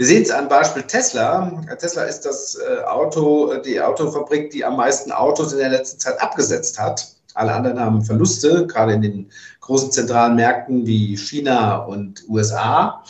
Wir 0.00 0.06
sehen 0.06 0.22
es 0.22 0.30
am 0.30 0.48
Beispiel 0.48 0.82
Tesla. 0.84 1.62
Tesla 1.78 2.04
ist 2.04 2.22
das 2.22 2.56
äh, 2.56 2.84
Auto, 2.84 3.54
die 3.56 3.78
Autofabrik, 3.78 4.48
die 4.48 4.64
am 4.64 4.78
meisten 4.78 5.12
Autos 5.12 5.52
in 5.52 5.58
der 5.58 5.68
letzten 5.68 6.00
Zeit 6.00 6.18
abgesetzt 6.22 6.78
hat. 6.78 7.06
Alle 7.34 7.52
anderen 7.52 7.78
haben 7.78 8.02
Verluste, 8.02 8.66
gerade 8.66 8.94
in 8.94 9.02
den 9.02 9.30
großen 9.60 9.92
zentralen 9.92 10.36
Märkten 10.36 10.86
wie 10.86 11.18
China 11.18 11.84
und 11.84 12.26
USA. 12.30 13.04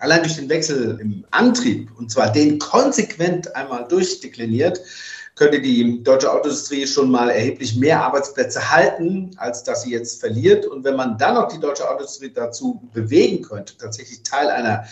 Allein 0.00 0.24
durch 0.24 0.34
den 0.34 0.48
Wechsel 0.48 0.98
im 1.00 1.24
Antrieb, 1.30 1.96
und 1.96 2.10
zwar 2.10 2.32
den 2.32 2.58
konsequent 2.58 3.54
einmal 3.54 3.86
durchdekliniert, 3.86 4.80
könnte 5.36 5.60
die 5.60 6.02
deutsche 6.02 6.32
Autoindustrie 6.32 6.88
schon 6.88 7.08
mal 7.08 7.30
erheblich 7.30 7.76
mehr 7.76 8.02
Arbeitsplätze 8.02 8.68
halten, 8.72 9.30
als 9.36 9.62
dass 9.62 9.82
sie 9.82 9.92
jetzt 9.92 10.18
verliert. 10.18 10.66
Und 10.66 10.82
wenn 10.82 10.96
man 10.96 11.18
dann 11.18 11.36
noch 11.36 11.46
die 11.46 11.60
deutsche 11.60 11.84
Autoindustrie 11.84 12.32
dazu 12.32 12.82
bewegen 12.92 13.42
könnte, 13.42 13.76
tatsächlich 13.78 14.24
Teil 14.24 14.48
einer 14.48 14.86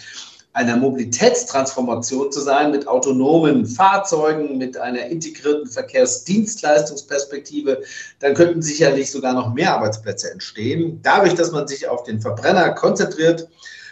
einer 0.55 0.77
Mobilitätstransformation 0.77 2.33
zu 2.33 2.41
sein 2.41 2.71
mit 2.71 2.87
autonomen 2.87 3.67
Fahrzeugen, 3.67 4.57
mit 4.57 4.79
einer 4.79 5.07
integrierten 5.07 5.69
Verkehrsdienstleistungsperspektive, 5.69 7.83
dann 8.21 8.35
könnten 8.35 8.63
sicherlich 8.63 9.11
sogar 9.11 9.33
noch 9.35 9.53
mehr 9.53 9.75
Arbeitsplätze 9.75 10.31
entstehen. 10.31 11.01
Dadurch, 11.03 11.35
dass 11.35 11.51
man 11.51 11.67
sich 11.67 11.89
auf 11.89 12.05
den 12.05 12.21
Verbrenner 12.21 12.71
konzentriert, 12.71 13.49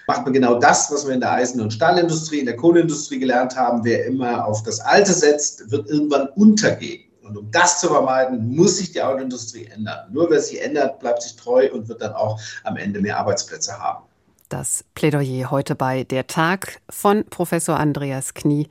macht 0.06 0.22
man 0.24 0.32
genau 0.32 0.60
das, 0.60 0.92
was 0.92 1.04
wir 1.04 1.14
in 1.14 1.20
der 1.20 1.32
Eisen- 1.32 1.60
und 1.60 1.72
Stahlindustrie, 1.72 2.38
in 2.38 2.46
der 2.46 2.54
Kohleindustrie 2.56 3.18
gelernt 3.18 3.56
haben. 3.56 3.84
Wer 3.84 4.06
immer 4.06 4.46
auf 4.46 4.62
das 4.62 4.78
Alte 4.80 5.12
setzt, 5.12 5.72
wird 5.72 5.90
irgendwann 5.90 6.28
untergehen. 6.28 7.02
Und 7.22 7.36
um 7.36 7.50
das 7.50 7.80
zu 7.80 7.88
vermeiden, 7.88 8.54
muss 8.54 8.78
sich 8.78 8.92
die 8.92 9.02
Autoindustrie 9.02 9.66
ändern. 9.66 10.12
Nur 10.12 10.30
wer 10.30 10.40
sie 10.40 10.58
ändert, 10.58 11.00
bleibt 11.00 11.22
sich 11.22 11.34
treu 11.34 11.68
und 11.72 11.88
wird 11.88 12.02
dann 12.02 12.12
auch 12.12 12.38
am 12.62 12.76
Ende 12.76 13.00
mehr 13.00 13.18
Arbeitsplätze 13.18 13.76
haben. 13.76 14.04
Das 14.52 14.84
Plädoyer 14.94 15.50
heute 15.50 15.74
bei 15.74 16.04
Der 16.04 16.26
Tag 16.26 16.82
von 16.90 17.24
Professor 17.24 17.80
Andreas 17.80 18.34
Knie, 18.34 18.68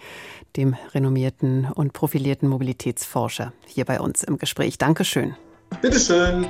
dem 0.55 0.75
renommierten 0.93 1.71
und 1.73 1.91
profilierten 1.91 2.47
Mobilitätsforscher, 2.47 3.51
hier 3.65 3.85
bei 3.85 3.99
uns 3.99 4.23
im 4.23 4.37
Gespräch. 4.37 4.77
Dankeschön. 4.77 5.35
Bitteschön. 5.81 6.45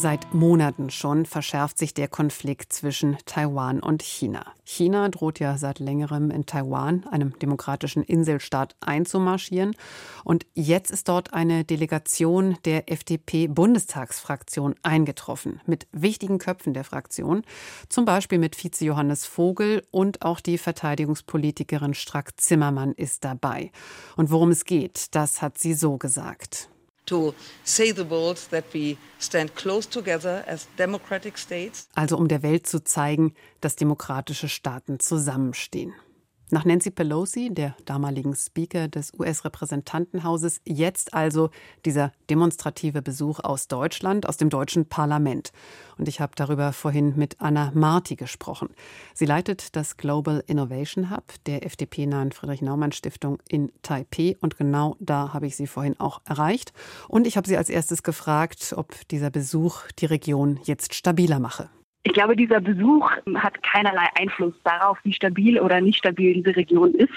Seit 0.00 0.32
Monaten 0.32 0.90
schon 0.90 1.26
verschärft 1.26 1.76
sich 1.76 1.92
der 1.92 2.06
Konflikt 2.06 2.72
zwischen 2.72 3.16
Taiwan 3.26 3.80
und 3.80 4.00
China. 4.00 4.46
China 4.62 5.08
droht 5.08 5.40
ja 5.40 5.58
seit 5.58 5.80
längerem 5.80 6.30
in 6.30 6.46
Taiwan, 6.46 7.04
einem 7.08 7.36
demokratischen 7.40 8.04
Inselstaat, 8.04 8.76
einzumarschieren. 8.78 9.74
Und 10.22 10.46
jetzt 10.54 10.92
ist 10.92 11.08
dort 11.08 11.34
eine 11.34 11.64
Delegation 11.64 12.58
der 12.64 12.88
FDP-Bundestagsfraktion 12.92 14.76
eingetroffen, 14.84 15.60
mit 15.66 15.88
wichtigen 15.90 16.38
Köpfen 16.38 16.74
der 16.74 16.84
Fraktion, 16.84 17.42
zum 17.88 18.04
Beispiel 18.04 18.38
mit 18.38 18.54
Vize 18.54 18.84
Johannes 18.84 19.26
Vogel 19.26 19.82
und 19.90 20.22
auch 20.22 20.38
die 20.38 20.58
Verteidigungspolitikerin 20.58 21.94
Strack 21.94 22.40
Zimmermann 22.40 22.92
ist 22.92 23.24
dabei. 23.24 23.72
Und 24.14 24.30
worum 24.30 24.50
es 24.50 24.64
geht, 24.64 25.16
das 25.16 25.42
hat 25.42 25.58
sie 25.58 25.74
so 25.74 25.98
gesagt 25.98 26.70
Also 31.94 32.16
um 32.16 32.28
der 32.28 32.42
Welt 32.42 32.66
zu 32.66 32.84
zeigen, 32.84 33.34
dass 33.60 33.76
demokratische 33.76 34.48
Staaten 34.48 35.00
zusammenstehen. 35.00 35.94
Nach 36.50 36.64
Nancy 36.64 36.90
Pelosi, 36.90 37.50
der 37.52 37.76
damaligen 37.84 38.34
Speaker 38.34 38.88
des 38.88 39.12
US-Repräsentantenhauses, 39.18 40.62
jetzt 40.64 41.12
also 41.12 41.50
dieser 41.84 42.10
demonstrative 42.30 43.02
Besuch 43.02 43.40
aus 43.40 43.68
Deutschland, 43.68 44.26
aus 44.26 44.38
dem 44.38 44.48
deutschen 44.48 44.86
Parlament. 44.86 45.52
Und 45.98 46.08
ich 46.08 46.20
habe 46.20 46.32
darüber 46.36 46.72
vorhin 46.72 47.12
mit 47.16 47.38
Anna 47.38 47.70
Marti 47.74 48.16
gesprochen. 48.16 48.70
Sie 49.12 49.26
leitet 49.26 49.76
das 49.76 49.98
Global 49.98 50.42
Innovation 50.46 51.10
Hub 51.10 51.34
der 51.44 51.66
FDP-nahen 51.66 52.32
Friedrich-Naumann-Stiftung 52.32 53.40
in 53.50 53.70
Taipei. 53.82 54.38
Und 54.40 54.56
genau 54.56 54.96
da 55.00 55.34
habe 55.34 55.46
ich 55.46 55.54
sie 55.54 55.66
vorhin 55.66 56.00
auch 56.00 56.22
erreicht. 56.24 56.72
Und 57.08 57.26
ich 57.26 57.36
habe 57.36 57.46
sie 57.46 57.58
als 57.58 57.68
erstes 57.68 58.02
gefragt, 58.02 58.72
ob 58.74 59.06
dieser 59.08 59.28
Besuch 59.28 59.82
die 59.98 60.06
Region 60.06 60.60
jetzt 60.64 60.94
stabiler 60.94 61.40
mache. 61.40 61.68
Ich 62.04 62.12
glaube, 62.12 62.36
dieser 62.36 62.60
Besuch 62.60 63.10
hat 63.34 63.62
keinerlei 63.62 64.06
Einfluss 64.18 64.54
darauf, 64.64 64.98
wie 65.02 65.12
stabil 65.12 65.58
oder 65.58 65.80
nicht 65.80 65.98
stabil 65.98 66.34
diese 66.34 66.56
Region 66.56 66.94
ist. 66.94 67.12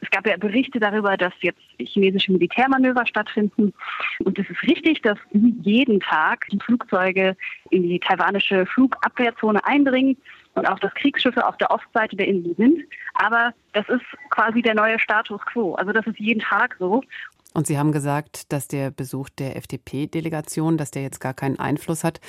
Es 0.00 0.10
gab 0.10 0.26
ja 0.26 0.36
Berichte 0.36 0.78
darüber, 0.78 1.16
dass 1.16 1.32
jetzt 1.40 1.60
chinesische 1.78 2.32
Militärmanöver 2.32 3.06
stattfinden. 3.06 3.74
Und 4.20 4.38
es 4.38 4.48
ist 4.48 4.62
richtig, 4.62 5.02
dass 5.02 5.18
jeden 5.32 6.00
Tag 6.00 6.46
die 6.52 6.60
Flugzeuge 6.60 7.36
in 7.70 7.82
die 7.82 7.98
taiwanische 7.98 8.66
Flugabwehrzone 8.66 9.64
eindringen 9.64 10.16
und 10.54 10.66
auch 10.66 10.78
dass 10.78 10.94
Kriegsschiffe 10.94 11.46
auf 11.46 11.56
der 11.58 11.70
Ostseite 11.70 12.16
der 12.16 12.28
Insel 12.28 12.54
sind. 12.56 12.84
Aber 13.14 13.52
das 13.72 13.88
ist 13.88 14.04
quasi 14.30 14.62
der 14.62 14.74
neue 14.74 14.98
Status 15.00 15.40
quo. 15.52 15.74
Also 15.74 15.92
das 15.92 16.06
ist 16.06 16.18
jeden 16.18 16.40
Tag 16.40 16.76
so. 16.78 17.02
Und 17.52 17.66
Sie 17.66 17.78
haben 17.78 17.90
gesagt, 17.90 18.52
dass 18.52 18.68
der 18.68 18.90
Besuch 18.90 19.28
der 19.28 19.56
FDP-Delegation, 19.56 20.78
dass 20.78 20.92
der 20.92 21.02
jetzt 21.02 21.20
gar 21.20 21.34
keinen 21.34 21.58
Einfluss 21.58 22.04
hat, 22.04 22.20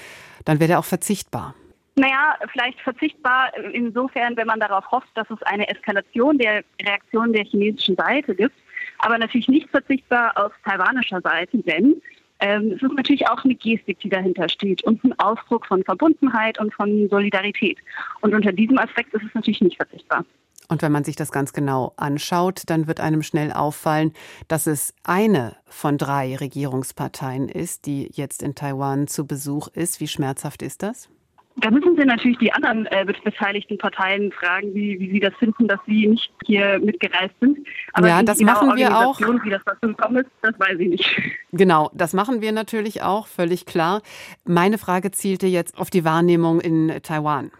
dann 0.45 0.59
wäre 0.59 0.69
der 0.69 0.79
auch 0.79 0.85
verzichtbar. 0.85 1.53
Naja, 1.95 2.35
vielleicht 2.51 2.79
verzichtbar 2.81 3.51
insofern, 3.73 4.37
wenn 4.37 4.47
man 4.47 4.59
darauf 4.59 4.89
hofft, 4.91 5.09
dass 5.15 5.29
es 5.29 5.41
eine 5.43 5.67
Eskalation 5.67 6.37
der 6.37 6.63
Reaktion 6.81 7.33
der 7.33 7.43
chinesischen 7.43 7.95
Seite 7.95 8.33
gibt, 8.33 8.55
aber 8.99 9.17
natürlich 9.17 9.49
nicht 9.49 9.69
verzichtbar 9.69 10.31
aus 10.37 10.51
taiwanischer 10.63 11.21
Seite, 11.21 11.57
denn 11.57 12.01
ähm, 12.39 12.71
es 12.75 12.81
ist 12.81 12.93
natürlich 12.93 13.27
auch 13.27 13.43
eine 13.43 13.55
Gestik, 13.55 13.99
die 13.99 14.09
dahinter 14.09 14.49
steht 14.49 14.83
und 14.83 15.03
ein 15.03 15.17
Ausdruck 15.19 15.65
von 15.67 15.83
Verbundenheit 15.83 16.59
und 16.59 16.73
von 16.73 17.07
Solidarität. 17.09 17.77
Und 18.21 18.33
unter 18.33 18.51
diesem 18.51 18.79
Aspekt 18.79 19.13
ist 19.13 19.23
es 19.23 19.33
natürlich 19.35 19.61
nicht 19.61 19.77
verzichtbar. 19.77 20.25
Und 20.67 20.81
wenn 20.81 20.91
man 20.91 21.03
sich 21.03 21.15
das 21.15 21.31
ganz 21.31 21.53
genau 21.53 21.93
anschaut, 21.97 22.63
dann 22.67 22.87
wird 22.87 22.99
einem 23.01 23.21
schnell 23.23 23.51
auffallen, 23.51 24.13
dass 24.47 24.67
es 24.67 24.95
eine 25.03 25.57
von 25.65 25.97
drei 25.97 26.35
Regierungsparteien 26.35 27.49
ist, 27.49 27.85
die 27.85 28.09
jetzt 28.13 28.41
in 28.41 28.55
Taiwan 28.55 29.07
zu 29.07 29.27
Besuch 29.27 29.67
ist. 29.67 29.99
Wie 29.99 30.07
schmerzhaft 30.07 30.61
ist 30.61 30.81
das? 30.81 31.09
Da 31.57 31.69
müssen 31.69 31.95
Sie 31.97 32.05
natürlich 32.05 32.37
die 32.37 32.51
anderen 32.53 32.85
äh, 32.87 33.05
beteiligten 33.05 33.77
Parteien 33.77 34.31
fragen, 34.31 34.73
wie, 34.73 34.99
wie 34.99 35.11
sie 35.11 35.19
das 35.19 35.33
finden, 35.35 35.67
dass 35.67 35.79
sie 35.85 36.07
nicht 36.07 36.31
hier 36.45 36.79
mitgereist 36.79 37.33
sind. 37.41 37.59
Aber 37.93 38.07
ja, 38.07 38.23
das 38.23 38.39
machen 38.39 38.75
wir 38.77 38.97
auch. 38.97 39.19
Wie 39.19 39.49
das 39.49 39.61
dazu 39.65 39.87
gekommen 39.87 40.17
ist, 40.17 40.29
das 40.41 40.57
weiß 40.59 40.79
ich 40.79 40.89
nicht. 40.89 41.21
Genau, 41.53 41.91
das 41.93 42.13
machen 42.13 42.39
wir 42.39 42.53
natürlich 42.53 43.01
auch, 43.01 43.27
völlig 43.27 43.65
klar. 43.65 44.01
Meine 44.45 44.77
Frage 44.77 45.11
zielte 45.11 45.47
jetzt 45.47 45.77
auf 45.77 45.89
die 45.89 46.05
Wahrnehmung 46.05 46.61
in 46.61 47.01
Taiwan, 47.03 47.51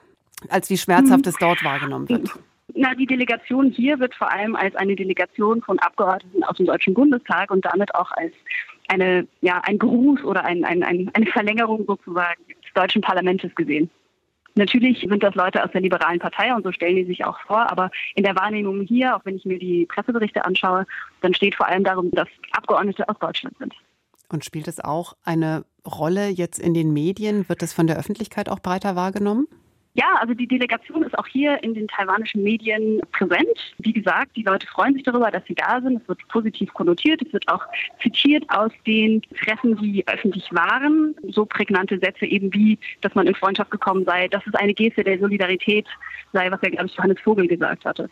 als 0.48 0.70
wie 0.70 0.78
schmerzhaft 0.78 1.26
hm. 1.26 1.30
es 1.30 1.36
dort 1.38 1.62
wahrgenommen 1.66 2.08
wird. 2.08 2.30
Na, 2.74 2.96
die 2.96 3.06
Delegation 3.06 3.70
hier 3.70 4.00
wird 4.00 4.16
vor 4.16 4.32
allem 4.32 4.56
als 4.56 4.76
eine 4.76 4.96
Delegation 4.96 5.62
von 5.62 5.78
Abgeordneten 5.80 6.42
aus 6.46 6.56
dem 6.56 6.68
Deutschen 6.68 6.94
Bundestag 6.94 7.52
und 7.52 7.66
damit 7.66 7.94
auch 7.94 8.12
als 8.14 8.32
eine, 8.88 9.28
ja, 9.42 9.62
ein 9.66 9.78
Gruß 9.78 10.24
oder 10.24 10.46
ein, 10.46 10.64
ein, 10.64 10.84
ein, 10.84 11.12
eine 11.14 11.26
Verlängerung 11.26 11.86
sozusagen 11.86 12.42
deutschen 12.74 13.02
Parlaments 13.02 13.44
gesehen. 13.56 13.90
Natürlich 14.56 15.00
sind 15.00 15.24
das 15.24 15.36
Leute 15.36 15.64
aus 15.64 15.72
der 15.72 15.82
liberalen 15.82 16.20
Partei 16.20 16.54
und 16.54 16.64
so 16.64 16.72
stellen 16.72 16.98
die 16.98 17.06
sich 17.06 17.24
auch 17.24 17.40
vor, 17.42 17.72
aber 17.72 17.90
in 18.16 18.24
der 18.24 18.36
Wahrnehmung 18.36 18.82
hier, 18.82 19.16
auch 19.16 19.22
wenn 19.24 19.38
ich 19.38 19.46
mir 19.46 19.58
die 19.58 19.86
Presseberichte 19.86 20.44
anschaue, 20.44 20.86
dann 21.22 21.34
steht 21.34 21.56
vor 21.56 21.68
allem 21.68 21.86
darum, 21.86 22.12
dass 22.12 22.28
Abgeordnete 22.52 23.08
aus 23.08 23.18
Deutschland 23.20 23.58
sind. 23.60 23.74
Und 24.28 24.44
spielt 24.44 24.68
es 24.68 24.80
auch 24.80 25.16
eine 25.24 25.66
Rolle 25.86 26.28
jetzt 26.28 26.60
in 26.60 26.74
den 26.74 26.92
Medien? 26.92 27.48
Wird 27.48 27.62
das 27.62 27.74
von 27.74 27.88
der 27.88 27.98
Öffentlichkeit 27.98 28.50
auch 28.50 28.60
breiter 28.60 28.96
wahrgenommen? 28.96 29.48
Ja, 29.94 30.16
also 30.22 30.34
die 30.34 30.48
Delegation 30.48 31.04
ist 31.04 31.18
auch 31.20 31.28
hier 31.28 31.62
in 31.64 31.74
den 31.74 31.88
taiwanischen 31.88 32.44
Medien 32.44 33.02
präsent. 33.12 33.76
Wie 33.78 33.92
gesagt, 33.92 34.38
die 34.38 34.44
Leute 34.44 34.66
freuen 34.68 34.94
sich 34.94 35.04
darüber, 35.04 35.30
dass 35.32 35.44
sie 35.48 35.56
da 35.56 35.82
sind. 35.82 36.02
Es 36.02 36.08
wird 36.08 36.26
positiv 36.30 36.74
konnotiert. 36.74 37.22
Es 37.22 37.34
wird 37.34 37.46
auch 37.50 37.66
zitiert 38.02 38.46
aus 38.50 38.72
den 38.88 39.22
Treffen, 39.44 39.76
die 39.78 40.08
öffentlich 40.08 40.48
waren. 40.52 41.14
So 41.32 41.46
prägnante 41.46 42.00
Sätze 42.00 42.26
eben 42.26 42.54
wie, 42.54 42.80
dass 43.02 43.14
man 43.16 43.28
in 43.28 43.36
Freundschaft 43.36 43.72
gekommen 43.72 44.06
sei, 44.06 44.30
dass 44.30 44.46
es 44.48 44.54
eine 44.56 44.74
Geste 44.74 45.04
der 45.04 45.20
Solidarität 45.20 45.88
sei, 46.32 46.50
was 46.50 46.62
ja, 46.62 46.70
glaube 46.70 46.86
ich, 46.86 46.96
Johannes 46.96 47.20
Vogel 47.20 47.48
gesagt 47.48 47.84
hatte. 47.84 48.10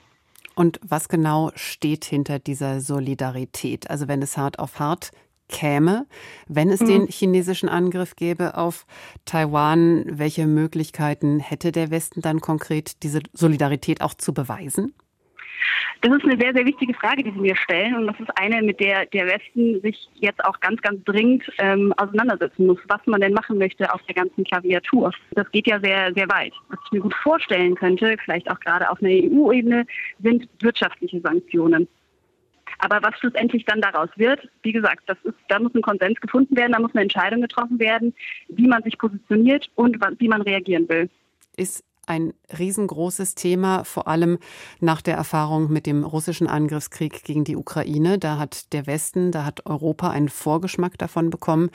Und 0.56 0.82
was 0.84 1.08
genau 1.08 1.52
steht 1.56 2.04
hinter 2.04 2.40
dieser 2.40 2.82
Solidarität? 2.82 3.90
Also 3.90 4.10
wenn 4.10 4.22
es 4.22 4.38
hart 4.38 4.60
auf 4.60 4.80
hart 4.80 5.12
käme, 5.50 6.06
wenn 6.48 6.70
es 6.70 6.80
mhm. 6.80 6.88
den 6.88 7.08
chinesischen 7.08 7.68
Angriff 7.68 8.16
gäbe 8.16 8.56
auf 8.56 8.86
Taiwan? 9.26 10.06
Welche 10.08 10.48
Möglichkeiten 10.48 11.40
hätte 11.40 11.72
der 11.72 11.92
Westen 11.92 12.22
dann 12.22 12.40
konkret, 12.40 13.04
diese 13.04 13.20
Solidarität 13.34 14.02
auch 14.02 14.14
zu 14.14 14.34
beweisen? 14.34 14.94
Das 16.02 16.14
ist 16.14 16.24
eine 16.24 16.40
sehr, 16.40 16.54
sehr 16.54 16.66
wichtige 16.66 16.94
Frage, 16.94 17.24
die 17.24 17.32
Sie 17.32 17.40
mir 17.40 17.56
stellen. 17.58 17.96
Und 17.96 18.08
das 18.08 18.20
ist 18.20 18.30
eine, 18.38 18.62
mit 18.62 18.80
der 18.80 19.06
der 19.08 19.26
Westen 19.28 19.82
sich 19.82 20.08
jetzt 20.16 20.44
auch 20.46 20.60
ganz, 20.62 20.82
ganz 20.82 21.04
dringend 21.04 21.44
ähm, 21.58 21.94
auseinandersetzen 21.98 22.68
muss, 22.68 22.80
was 22.88 23.02
man 23.06 23.20
denn 23.20 23.34
machen 23.34 23.58
möchte 23.58 23.94
auf 23.94 24.02
der 24.04 24.16
ganzen 24.16 24.46
Klaviatur. 24.46 25.12
Das 25.32 25.52
geht 25.52 25.68
ja 25.68 25.80
sehr, 25.82 26.14
sehr 26.14 26.30
weit. 26.30 26.54
Was 26.70 26.80
ich 26.86 26.92
mir 26.94 27.02
gut 27.02 27.16
vorstellen 27.16 27.76
könnte, 27.76 28.16
vielleicht 28.24 28.50
auch 28.50 28.60
gerade 28.62 28.90
auf 28.90 29.02
einer 29.02 29.12
EU-Ebene, 29.12 29.86
sind 30.24 30.48
wirtschaftliche 30.62 31.20
Sanktionen. 31.20 31.88
Aber 32.80 33.04
was 33.04 33.18
schlussendlich 33.20 33.66
dann 33.66 33.82
daraus 33.82 34.10
wird, 34.16 34.48
wie 34.64 34.72
gesagt, 34.72 35.04
das 35.08 35.18
ist, 35.24 35.36
da 35.50 35.60
muss 35.60 35.76
ein 35.76 35.82
Konsens 35.82 36.20
gefunden 36.20 36.56
werden, 36.56 36.72
da 36.72 36.80
muss 36.80 36.94
eine 36.94 37.04
Entscheidung 37.04 37.42
getroffen 37.42 37.80
werden, 37.80 38.16
wie 38.48 38.68
man 38.68 38.84
sich 38.84 38.98
positioniert 38.98 39.70
und 39.76 39.98
wie 40.20 40.28
man 40.28 40.42
reagieren 40.42 40.88
will. 40.88 41.10
Ist 41.58 41.84
ein 42.08 42.34
riesengroßes 42.58 43.36
Thema, 43.36 43.84
vor 43.84 44.08
allem 44.08 44.40
nach 44.80 45.02
der 45.02 45.16
Erfahrung 45.16 45.72
mit 45.72 45.86
dem 45.86 46.04
russischen 46.04 46.48
Angriffskrieg 46.48 47.24
gegen 47.24 47.44
die 47.44 47.56
Ukraine. 47.56 48.18
Da 48.18 48.40
hat 48.40 48.74
der 48.74 48.88
Westen, 48.88 49.32
da 49.32 49.46
hat 49.46 49.66
Europa 49.68 50.10
einen 50.10 50.30
Vorgeschmack 50.30 50.98
davon 50.98 51.30
bekommen, 51.30 51.70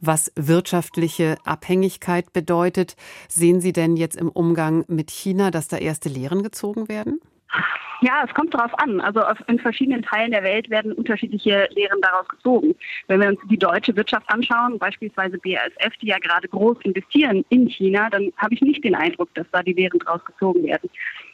was 0.00 0.32
wirtschaftliche 0.34 1.36
Abhängigkeit 1.44 2.32
bedeutet. 2.32 2.96
Sehen 3.28 3.60
Sie 3.60 3.72
denn 3.72 3.96
jetzt 3.96 4.16
im 4.16 4.28
Umgang 4.28 4.84
mit 4.88 5.10
China, 5.10 5.50
dass 5.50 5.68
da 5.68 5.76
erste 5.76 6.08
Lehren 6.08 6.42
gezogen 6.42 6.88
werden? 6.88 7.20
Ja, 8.02 8.24
es 8.26 8.32
kommt 8.34 8.54
darauf 8.54 8.76
an. 8.78 9.00
Also 9.00 9.20
in 9.46 9.58
verschiedenen 9.58 10.02
Teilen 10.02 10.30
der 10.30 10.42
Welt 10.42 10.70
werden 10.70 10.92
unterschiedliche 10.92 11.68
Lehren 11.72 12.00
daraus 12.00 12.26
gezogen. 12.28 12.74
Wenn 13.08 13.20
wir 13.20 13.28
uns 13.28 13.40
die 13.50 13.58
deutsche 13.58 13.94
Wirtschaft 13.94 14.26
anschauen, 14.30 14.78
beispielsweise 14.78 15.38
BASF, 15.38 15.96
die 16.00 16.06
ja 16.06 16.18
gerade 16.18 16.48
groß 16.48 16.78
investieren 16.82 17.44
in 17.50 17.68
China, 17.68 18.08
dann 18.08 18.32
habe 18.38 18.54
ich 18.54 18.62
nicht 18.62 18.82
den 18.84 18.94
Eindruck, 18.94 19.34
dass 19.34 19.46
da 19.52 19.62
die 19.62 19.74
Lehren 19.74 19.98
daraus 19.98 20.24
gezogen 20.24 20.64
werden. 20.64 20.88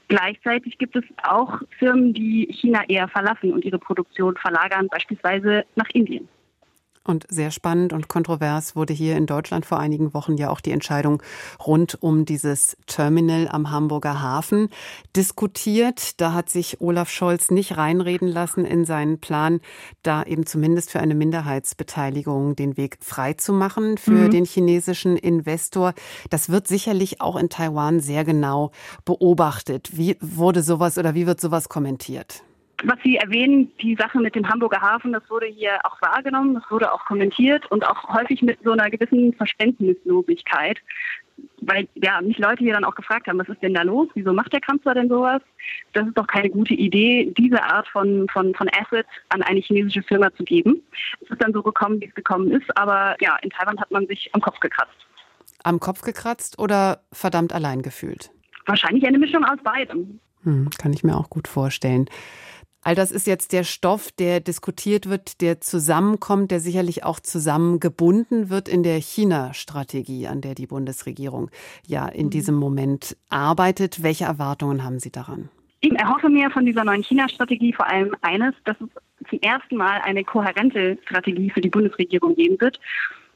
Gleichzeitig 0.08 0.78
gibt 0.78 0.96
es 0.96 1.04
auch 1.22 1.60
Firmen, 1.78 2.12
die 2.12 2.48
China 2.52 2.82
eher 2.88 3.08
verlassen 3.08 3.52
und 3.52 3.64
ihre 3.64 3.78
Produktion 3.78 4.36
verlagern, 4.36 4.88
beispielsweise 4.88 5.64
nach 5.76 5.88
Indien. 5.92 6.28
Und 7.06 7.24
sehr 7.28 7.50
spannend 7.52 7.92
und 7.92 8.08
kontrovers 8.08 8.74
wurde 8.74 8.92
hier 8.92 9.16
in 9.16 9.26
Deutschland 9.26 9.64
vor 9.64 9.78
einigen 9.78 10.12
Wochen 10.12 10.36
ja 10.36 10.50
auch 10.50 10.60
die 10.60 10.72
Entscheidung 10.72 11.22
rund 11.64 12.02
um 12.02 12.24
dieses 12.24 12.76
Terminal 12.86 13.48
am 13.48 13.70
Hamburger 13.70 14.20
Hafen 14.20 14.70
diskutiert. 15.14 16.20
Da 16.20 16.32
hat 16.32 16.50
sich 16.50 16.80
Olaf 16.80 17.08
Scholz 17.08 17.50
nicht 17.50 17.76
reinreden 17.76 18.28
lassen 18.28 18.64
in 18.64 18.84
seinen 18.84 19.20
Plan, 19.20 19.60
da 20.02 20.24
eben 20.24 20.46
zumindest 20.46 20.90
für 20.90 21.00
eine 21.00 21.14
Minderheitsbeteiligung 21.14 22.56
den 22.56 22.76
Weg 22.76 22.98
frei 23.00 23.34
zu 23.34 23.52
machen 23.52 23.98
für 23.98 24.10
mhm. 24.10 24.30
den 24.30 24.44
chinesischen 24.44 25.16
Investor. 25.16 25.94
Das 26.30 26.50
wird 26.50 26.66
sicherlich 26.66 27.20
auch 27.20 27.36
in 27.36 27.48
Taiwan 27.48 28.00
sehr 28.00 28.24
genau 28.24 28.72
beobachtet. 29.04 29.96
Wie 29.96 30.16
wurde 30.20 30.62
sowas 30.62 30.98
oder 30.98 31.14
wie 31.14 31.26
wird 31.26 31.40
sowas 31.40 31.68
kommentiert? 31.68 32.42
Was 32.84 32.98
Sie 33.02 33.16
erwähnen, 33.16 33.72
die 33.80 33.96
Sache 33.96 34.18
mit 34.18 34.34
dem 34.34 34.48
Hamburger 34.48 34.80
Hafen, 34.80 35.12
das 35.12 35.22
wurde 35.30 35.46
hier 35.46 35.78
auch 35.84 36.00
wahrgenommen, 36.02 36.54
das 36.54 36.70
wurde 36.70 36.92
auch 36.92 37.04
kommentiert 37.06 37.70
und 37.70 37.86
auch 37.86 38.08
häufig 38.08 38.42
mit 38.42 38.58
so 38.62 38.72
einer 38.72 38.90
gewissen 38.90 39.32
Verständnislosigkeit. 39.32 40.78
Weil 41.60 41.88
ja 41.94 42.20
mich 42.20 42.38
Leute 42.38 42.64
hier 42.64 42.74
dann 42.74 42.84
auch 42.84 42.94
gefragt 42.94 43.26
haben, 43.26 43.38
was 43.38 43.48
ist 43.48 43.62
denn 43.62 43.74
da 43.74 43.82
los? 43.82 44.08
Wieso 44.14 44.32
macht 44.32 44.52
der 44.52 44.60
Kanzler 44.60 44.94
denn 44.94 45.08
sowas? 45.08 45.42
Das 45.92 46.06
ist 46.06 46.16
doch 46.16 46.26
keine 46.26 46.48
gute 46.50 46.74
Idee, 46.74 47.32
diese 47.36 47.62
Art 47.62 47.88
von, 47.88 48.26
von, 48.30 48.54
von 48.54 48.68
Assets 48.70 49.08
an 49.30 49.42
eine 49.42 49.60
chinesische 49.60 50.02
Firma 50.02 50.34
zu 50.34 50.44
geben. 50.44 50.82
Es 51.22 51.30
ist 51.30 51.42
dann 51.42 51.52
so 51.52 51.62
gekommen, 51.62 52.00
wie 52.00 52.06
es 52.06 52.14
gekommen 52.14 52.50
ist, 52.50 52.76
aber 52.76 53.16
ja, 53.20 53.36
in 53.42 53.50
Taiwan 53.50 53.78
hat 53.78 53.90
man 53.90 54.06
sich 54.06 54.30
am 54.32 54.40
Kopf 54.40 54.60
gekratzt. 54.60 55.06
Am 55.62 55.80
Kopf 55.80 56.02
gekratzt 56.02 56.58
oder 56.58 57.02
verdammt 57.12 57.52
allein 57.52 57.82
gefühlt? 57.82 58.30
Wahrscheinlich 58.66 59.06
eine 59.06 59.18
Mischung 59.18 59.44
aus 59.44 59.58
beidem. 59.62 60.20
Hm, 60.42 60.70
kann 60.78 60.92
ich 60.92 61.04
mir 61.04 61.16
auch 61.16 61.28
gut 61.28 61.48
vorstellen. 61.48 62.08
All 62.86 62.94
das 62.94 63.10
ist 63.10 63.26
jetzt 63.26 63.52
der 63.52 63.64
Stoff, 63.64 64.12
der 64.12 64.38
diskutiert 64.38 65.08
wird, 65.08 65.40
der 65.40 65.60
zusammenkommt, 65.60 66.52
der 66.52 66.60
sicherlich 66.60 67.02
auch 67.02 67.18
zusammengebunden 67.18 68.48
wird 68.48 68.68
in 68.68 68.84
der 68.84 68.98
China-Strategie, 69.00 70.28
an 70.28 70.40
der 70.40 70.54
die 70.54 70.68
Bundesregierung 70.68 71.50
ja 71.84 72.06
in 72.06 72.26
mhm. 72.26 72.30
diesem 72.30 72.54
Moment 72.54 73.16
arbeitet. 73.28 74.04
Welche 74.04 74.26
Erwartungen 74.26 74.84
haben 74.84 75.00
Sie 75.00 75.10
daran? 75.10 75.48
Ich 75.80 75.98
erhoffe 75.98 76.28
mir 76.28 76.48
von 76.52 76.64
dieser 76.64 76.84
neuen 76.84 77.02
China-Strategie 77.02 77.72
vor 77.72 77.88
allem 77.88 78.14
eines, 78.22 78.54
dass 78.64 78.76
es 78.80 79.28
zum 79.28 79.40
ersten 79.40 79.76
Mal 79.76 80.00
eine 80.04 80.22
kohärente 80.22 80.96
Strategie 81.06 81.50
für 81.50 81.62
die 81.62 81.70
Bundesregierung 81.70 82.36
geben 82.36 82.60
wird. 82.60 82.78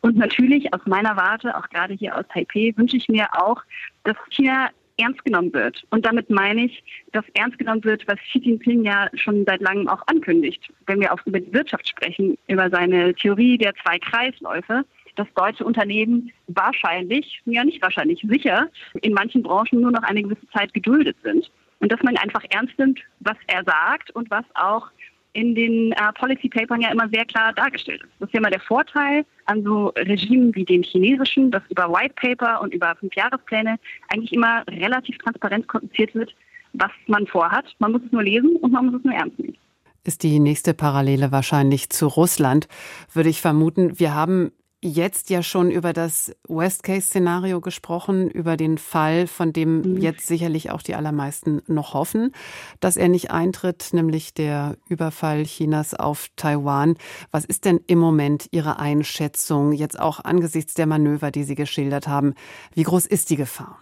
Und 0.00 0.16
natürlich 0.16 0.72
aus 0.72 0.82
meiner 0.86 1.16
Warte, 1.16 1.56
auch 1.58 1.68
gerade 1.70 1.94
hier 1.94 2.16
aus 2.16 2.24
Taipei, 2.32 2.72
wünsche 2.76 2.96
ich 2.96 3.08
mir 3.08 3.26
auch, 3.32 3.60
dass 4.04 4.16
China 4.30 4.70
ernst 5.00 5.24
genommen 5.24 5.52
wird. 5.52 5.84
Und 5.90 6.06
damit 6.06 6.30
meine 6.30 6.66
ich, 6.66 6.82
dass 7.12 7.24
ernst 7.34 7.58
genommen 7.58 7.84
wird, 7.84 8.06
was 8.06 8.18
Xi 8.30 8.38
Jinping 8.38 8.84
ja 8.84 9.08
schon 9.14 9.44
seit 9.46 9.60
langem 9.60 9.88
auch 9.88 10.02
ankündigt. 10.06 10.72
Wenn 10.86 11.00
wir 11.00 11.12
auch 11.12 11.24
über 11.26 11.40
die 11.40 11.52
Wirtschaft 11.52 11.88
sprechen, 11.88 12.36
über 12.48 12.70
seine 12.70 13.14
Theorie 13.14 13.58
der 13.58 13.74
zwei 13.82 13.98
Kreisläufe, 13.98 14.84
dass 15.16 15.26
deutsche 15.34 15.64
Unternehmen 15.64 16.32
wahrscheinlich, 16.46 17.42
ja 17.44 17.64
nicht 17.64 17.82
wahrscheinlich, 17.82 18.24
sicher 18.28 18.68
in 19.02 19.12
manchen 19.12 19.42
Branchen 19.42 19.80
nur 19.80 19.90
noch 19.90 20.02
eine 20.02 20.22
gewisse 20.22 20.48
Zeit 20.50 20.72
geduldet 20.72 21.16
sind. 21.22 21.50
Und 21.80 21.90
dass 21.90 22.02
man 22.02 22.16
einfach 22.16 22.44
ernst 22.50 22.78
nimmt, 22.78 23.00
was 23.20 23.36
er 23.46 23.64
sagt 23.64 24.10
und 24.10 24.30
was 24.30 24.44
auch 24.54 24.90
in 25.32 25.54
den 25.54 25.92
äh, 25.92 26.12
Policy 26.18 26.48
Papern 26.48 26.80
ja 26.80 26.90
immer 26.90 27.08
sehr 27.08 27.24
klar 27.24 27.52
dargestellt 27.52 28.02
ist. 28.02 28.10
Das 28.18 28.28
ist 28.28 28.34
ja 28.34 28.40
immer 28.40 28.50
der 28.50 28.60
Vorteil 28.60 29.24
an 29.46 29.62
so 29.62 29.88
Regimen 29.96 30.54
wie 30.54 30.64
dem 30.64 30.82
chinesischen, 30.82 31.50
dass 31.50 31.62
über 31.70 31.88
White 31.90 32.14
Paper 32.16 32.60
und 32.60 32.74
über 32.74 32.94
Fünfjahrespläne 32.96 33.78
eigentlich 34.08 34.32
immer 34.32 34.64
relativ 34.68 35.18
transparent 35.18 35.68
kommuniziert 35.68 36.14
wird, 36.14 36.34
was 36.72 36.90
man 37.06 37.26
vorhat. 37.26 37.64
Man 37.78 37.92
muss 37.92 38.02
es 38.04 38.12
nur 38.12 38.22
lesen 38.22 38.56
und 38.56 38.72
man 38.72 38.86
muss 38.86 38.96
es 38.96 39.04
nur 39.04 39.14
ernst 39.14 39.38
nehmen 39.38 39.56
ist 40.02 40.22
die 40.22 40.40
nächste 40.40 40.74
Parallele 40.74 41.30
wahrscheinlich 41.30 41.90
zu 41.90 42.06
Russland, 42.06 42.68
würde 43.12 43.28
ich 43.28 43.40
vermuten. 43.40 43.98
Wir 44.00 44.14
haben 44.14 44.50
jetzt 44.82 45.30
ja 45.30 45.42
schon 45.42 45.70
über 45.70 45.92
das 45.92 46.34
Worst-Case-Szenario 46.48 47.60
gesprochen, 47.60 48.30
über 48.30 48.56
den 48.56 48.78
Fall, 48.78 49.26
von 49.26 49.52
dem 49.52 49.82
mhm. 49.82 49.96
jetzt 49.98 50.26
sicherlich 50.26 50.70
auch 50.70 50.82
die 50.82 50.94
allermeisten 50.94 51.62
noch 51.66 51.94
hoffen, 51.94 52.32
dass 52.80 52.96
er 52.96 53.08
nicht 53.08 53.30
eintritt, 53.30 53.90
nämlich 53.92 54.32
der 54.32 54.76
Überfall 54.88 55.44
Chinas 55.44 55.94
auf 55.94 56.28
Taiwan. 56.36 56.96
Was 57.30 57.44
ist 57.44 57.64
denn 57.64 57.80
im 57.86 57.98
Moment 57.98 58.48
Ihre 58.52 58.78
Einschätzung, 58.78 59.72
jetzt 59.72 60.00
auch 60.00 60.24
angesichts 60.24 60.74
der 60.74 60.86
Manöver, 60.86 61.30
die 61.30 61.44
Sie 61.44 61.54
geschildert 61.54 62.08
haben? 62.08 62.34
Wie 62.74 62.82
groß 62.82 63.06
ist 63.06 63.30
die 63.30 63.36
Gefahr? 63.36 63.78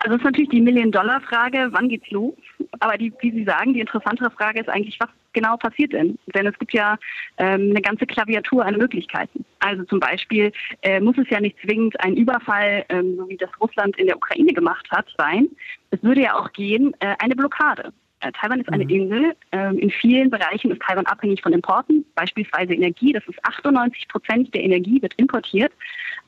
Also 0.00 0.16
das 0.16 0.20
ist 0.20 0.24
natürlich 0.24 0.50
die 0.50 0.60
Million-Dollar-Frage, 0.60 1.68
wann 1.72 1.88
geht's 1.88 2.10
los? 2.10 2.34
Aber 2.80 2.96
die, 2.96 3.12
wie 3.20 3.30
Sie 3.30 3.44
sagen, 3.44 3.74
die 3.74 3.80
interessantere 3.80 4.30
Frage 4.30 4.60
ist 4.60 4.68
eigentlich, 4.68 4.98
was 4.98 5.10
genau 5.32 5.56
passiert 5.56 5.92
denn? 5.92 6.18
Denn 6.34 6.46
es 6.46 6.58
gibt 6.58 6.72
ja 6.72 6.96
ähm, 7.38 7.70
eine 7.70 7.82
ganze 7.82 8.06
Klaviatur 8.06 8.64
an 8.64 8.76
Möglichkeiten. 8.76 9.44
Also 9.60 9.84
zum 9.84 10.00
Beispiel 10.00 10.52
äh, 10.82 11.00
muss 11.00 11.18
es 11.18 11.28
ja 11.30 11.40
nicht 11.40 11.58
zwingend 11.60 11.98
ein 12.00 12.16
Überfall, 12.16 12.84
ähm, 12.88 13.16
so 13.16 13.28
wie 13.28 13.36
das 13.36 13.50
Russland 13.60 13.96
in 13.98 14.06
der 14.06 14.16
Ukraine 14.16 14.52
gemacht 14.52 14.86
hat, 14.90 15.06
sein. 15.16 15.48
Es 15.90 16.02
würde 16.02 16.22
ja 16.22 16.38
auch 16.38 16.52
gehen, 16.52 16.94
äh, 17.00 17.14
eine 17.18 17.36
Blockade. 17.36 17.92
Äh, 18.22 18.32
Taiwan 18.32 18.60
ist 18.60 18.72
eine 18.72 18.84
mhm. 18.84 18.90
Insel. 18.90 19.36
Ähm, 19.50 19.78
in 19.78 19.90
vielen 19.90 20.30
Bereichen 20.30 20.70
ist 20.70 20.80
Taiwan 20.82 21.06
abhängig 21.06 21.42
von 21.42 21.52
Importen, 21.52 22.04
beispielsweise 22.14 22.72
Energie. 22.74 23.12
Das 23.12 23.26
ist 23.26 23.44
98 23.44 24.08
Prozent 24.08 24.54
der 24.54 24.62
Energie 24.62 25.02
wird 25.02 25.14
importiert. 25.14 25.72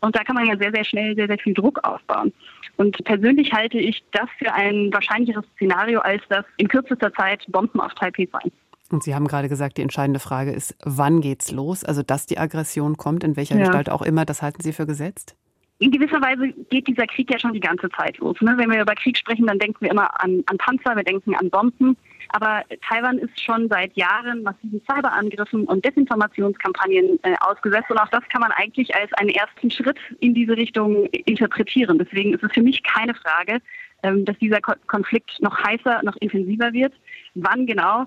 Und 0.01 0.17
da 0.17 0.25
kann 0.25 0.35
man 0.35 0.47
ja 0.47 0.57
sehr, 0.57 0.73
sehr 0.73 0.85
schnell 0.85 1.15
sehr, 1.15 1.29
sehr 1.29 1.39
viel 1.39 1.55
Druck 1.55 1.79
aufbauen. 1.85 2.33
Und 2.77 3.03
persönlich 3.05 3.53
halte 3.53 3.79
ich 3.79 4.03
das 4.13 4.29
für 4.39 4.53
ein 4.53 4.93
wahrscheinlicheres 4.93 5.45
Szenario, 5.55 6.01
als 6.01 6.23
dass 6.29 6.45
in 6.57 6.69
kürzester 6.69 7.13
Zeit 7.15 7.45
Bomben 7.49 7.81
auf 7.81 7.95
Taipei 7.95 8.27
fallen. 8.27 8.53
Und 8.95 9.03
Sie 9.03 9.15
haben 9.15 9.27
gerade 9.27 9.49
gesagt, 9.49 9.77
die 9.77 9.83
entscheidende 9.83 10.21
Frage 10.21 10.53
ist, 10.53 10.77
wann 10.85 11.21
geht's 11.21 11.51
los? 11.51 11.85
Also, 11.85 12.03
dass 12.03 12.27
die 12.27 12.39
Aggression 12.39 12.97
kommt, 12.97 13.25
in 13.25 13.37
welcher 13.37 13.57
ja. 13.57 13.65
Gestalt 13.65 13.91
auch 13.91 14.03
immer, 14.03 14.25
das 14.25 14.41
halten 14.41 14.63
Sie 14.63 14.73
für 14.73 14.87
gesetzt? 14.87 15.37
In 15.81 15.91
gewisser 15.91 16.23
Weise 16.23 16.55
geht 16.71 16.87
dieser 16.87 17.07
Krieg 17.09 17.29
ja 17.29 17.39
schon 17.41 17.53
die 17.53 17.61
ganze 17.61 17.91
Zeit 17.91 18.19
los. 18.19 18.41
Ne? 18.41 18.55
Wenn 18.57 18.71
wir 18.71 18.81
über 18.81 18.95
Krieg 18.95 19.19
sprechen, 19.19 19.49
dann 19.49 19.59
denken 19.59 19.79
wir 19.81 19.91
immer 19.91 20.23
an, 20.23 20.45
an 20.47 20.59
Panzer, 20.59 20.95
wir 20.95 21.03
denken 21.03 21.35
an 21.35 21.51
Bomben. 21.51 21.97
Aber 22.29 22.63
Taiwan 22.89 23.19
ist 23.19 23.43
schon 23.43 23.69
seit 23.69 23.97
Jahren 23.97 24.45
massiven 24.45 24.81
Cyberangriffen 24.89 25.65
und 25.65 25.85
Desinformationskampagnen 25.85 27.19
äh, 27.25 27.35
ausgesetzt. 27.41 27.91
Und 27.91 27.99
auch 27.99 28.09
das 28.11 28.23
kann 28.29 28.43
man 28.43 28.53
eigentlich 28.53 28.95
als 28.95 29.13
einen 29.15 29.31
ersten 29.31 29.73
Schritt 29.73 29.99
in 30.21 30.35
diese 30.35 30.57
Richtung 30.57 31.07
interpretieren. 31.07 31.99
Deswegen 31.99 32.33
ist 32.33 32.45
es 32.45 32.53
für 32.53 32.63
mich 32.63 32.85
keine 32.85 33.15
Frage, 33.15 33.59
ähm, 34.05 34.25
dass 34.25 34.39
dieser 34.39 34.61
Konflikt 34.61 35.33
noch 35.41 35.59
heißer, 35.65 36.03
noch 36.05 36.17
intensiver 36.21 36.73
wird. 36.73 36.93
Wann 37.35 37.67
genau, 37.67 38.07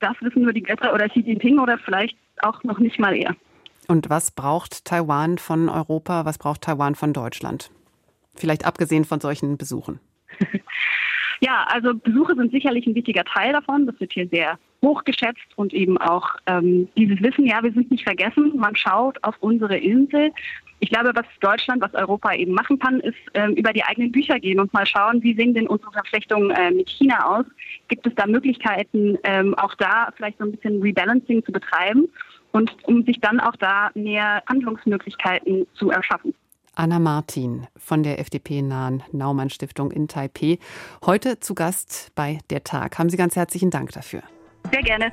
das 0.00 0.16
wissen 0.20 0.42
nur 0.42 0.52
die 0.52 0.62
Götter 0.62 0.94
oder 0.94 1.08
Xi 1.08 1.20
Jinping 1.20 1.58
oder 1.58 1.78
vielleicht 1.78 2.16
auch 2.42 2.62
noch 2.64 2.78
nicht 2.78 2.98
mal 2.98 3.16
er. 3.16 3.34
Und 3.88 4.10
was 4.10 4.30
braucht 4.30 4.84
Taiwan 4.84 5.38
von 5.38 5.68
Europa? 5.68 6.24
Was 6.24 6.38
braucht 6.38 6.62
Taiwan 6.62 6.94
von 6.94 7.12
Deutschland? 7.12 7.70
Vielleicht 8.34 8.66
abgesehen 8.66 9.04
von 9.04 9.20
solchen 9.20 9.56
Besuchen. 9.56 10.00
Ja, 11.40 11.66
also 11.68 11.94
Besuche 11.94 12.34
sind 12.34 12.50
sicherlich 12.50 12.86
ein 12.86 12.94
wichtiger 12.94 13.24
Teil 13.24 13.52
davon. 13.52 13.86
Das 13.86 13.98
wird 14.00 14.12
hier 14.12 14.28
sehr 14.28 14.58
hochgeschätzt 14.82 15.56
und 15.56 15.72
eben 15.72 15.98
auch 15.98 16.36
ähm, 16.46 16.88
dieses 16.96 17.22
Wissen, 17.22 17.46
ja, 17.46 17.62
wir 17.62 17.72
sind 17.72 17.90
nicht 17.90 18.04
vergessen. 18.04 18.54
Man 18.56 18.76
schaut 18.76 19.22
auf 19.22 19.36
unsere 19.40 19.76
Insel. 19.76 20.32
Ich 20.80 20.90
glaube, 20.90 21.10
was 21.14 21.26
Deutschland, 21.40 21.82
was 21.82 21.94
Europa 21.94 22.34
eben 22.34 22.52
machen 22.52 22.78
kann, 22.78 23.00
ist 23.00 23.16
ähm, 23.34 23.52
über 23.54 23.72
die 23.72 23.82
eigenen 23.82 24.12
Bücher 24.12 24.38
gehen 24.38 24.60
und 24.60 24.72
mal 24.72 24.86
schauen, 24.86 25.22
wie 25.22 25.34
sehen 25.34 25.54
denn 25.54 25.66
unsere 25.66 25.92
Verflechtungen 25.92 26.50
äh, 26.50 26.70
mit 26.70 26.88
China 26.88 27.38
aus? 27.38 27.46
Gibt 27.88 28.06
es 28.06 28.14
da 28.14 28.26
Möglichkeiten, 28.26 29.18
ähm, 29.24 29.54
auch 29.54 29.74
da 29.74 30.12
vielleicht 30.16 30.38
so 30.38 30.44
ein 30.44 30.52
bisschen 30.52 30.80
Rebalancing 30.80 31.44
zu 31.44 31.52
betreiben 31.52 32.08
und 32.52 32.74
um 32.84 33.04
sich 33.04 33.20
dann 33.20 33.40
auch 33.40 33.56
da 33.56 33.90
mehr 33.94 34.42
Handlungsmöglichkeiten 34.48 35.66
zu 35.74 35.90
erschaffen? 35.90 36.34
Anna 36.74 37.00
Martin 37.00 37.66
von 37.76 38.04
der 38.04 38.20
FDP-nahen 38.20 39.02
Naumann 39.10 39.50
Stiftung 39.50 39.90
in 39.90 40.06
Taipei. 40.06 40.58
Heute 41.04 41.40
zu 41.40 41.56
Gast 41.56 42.12
bei 42.14 42.38
Der 42.50 42.62
Tag. 42.62 43.00
Haben 43.00 43.10
Sie 43.10 43.16
ganz 43.16 43.34
herzlichen 43.34 43.70
Dank 43.70 43.90
dafür. 43.90 44.22
Sehr 44.70 44.82
gerne. 44.82 45.12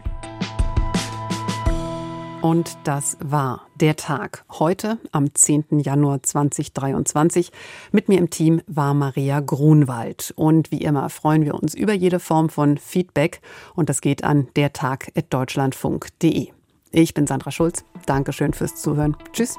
Und 2.45 2.77
das 2.83 3.17
war 3.23 3.65
der 3.81 3.95
Tag. 3.95 4.45
Heute 4.51 4.99
am 5.11 5.33
10. 5.33 5.79
Januar 5.79 6.21
2023. 6.21 7.51
Mit 7.91 8.07
mir 8.07 8.19
im 8.19 8.29
Team 8.29 8.61
war 8.67 8.93
Maria 8.93 9.39
Grunwald. 9.39 10.31
Und 10.35 10.69
wie 10.69 10.77
immer 10.77 11.09
freuen 11.09 11.43
wir 11.43 11.55
uns 11.55 11.73
über 11.73 11.93
jede 11.93 12.19
Form 12.19 12.49
von 12.49 12.77
Feedback. 12.77 13.41
Und 13.73 13.89
das 13.89 13.99
geht 13.99 14.23
an 14.23 14.47
dertag.deutschlandfunk.de. 14.55 16.49
Ich 16.91 17.15
bin 17.15 17.25
Sandra 17.25 17.49
Schulz. 17.49 17.83
Dankeschön 18.05 18.53
fürs 18.53 18.75
Zuhören. 18.75 19.17
Tschüss. 19.33 19.57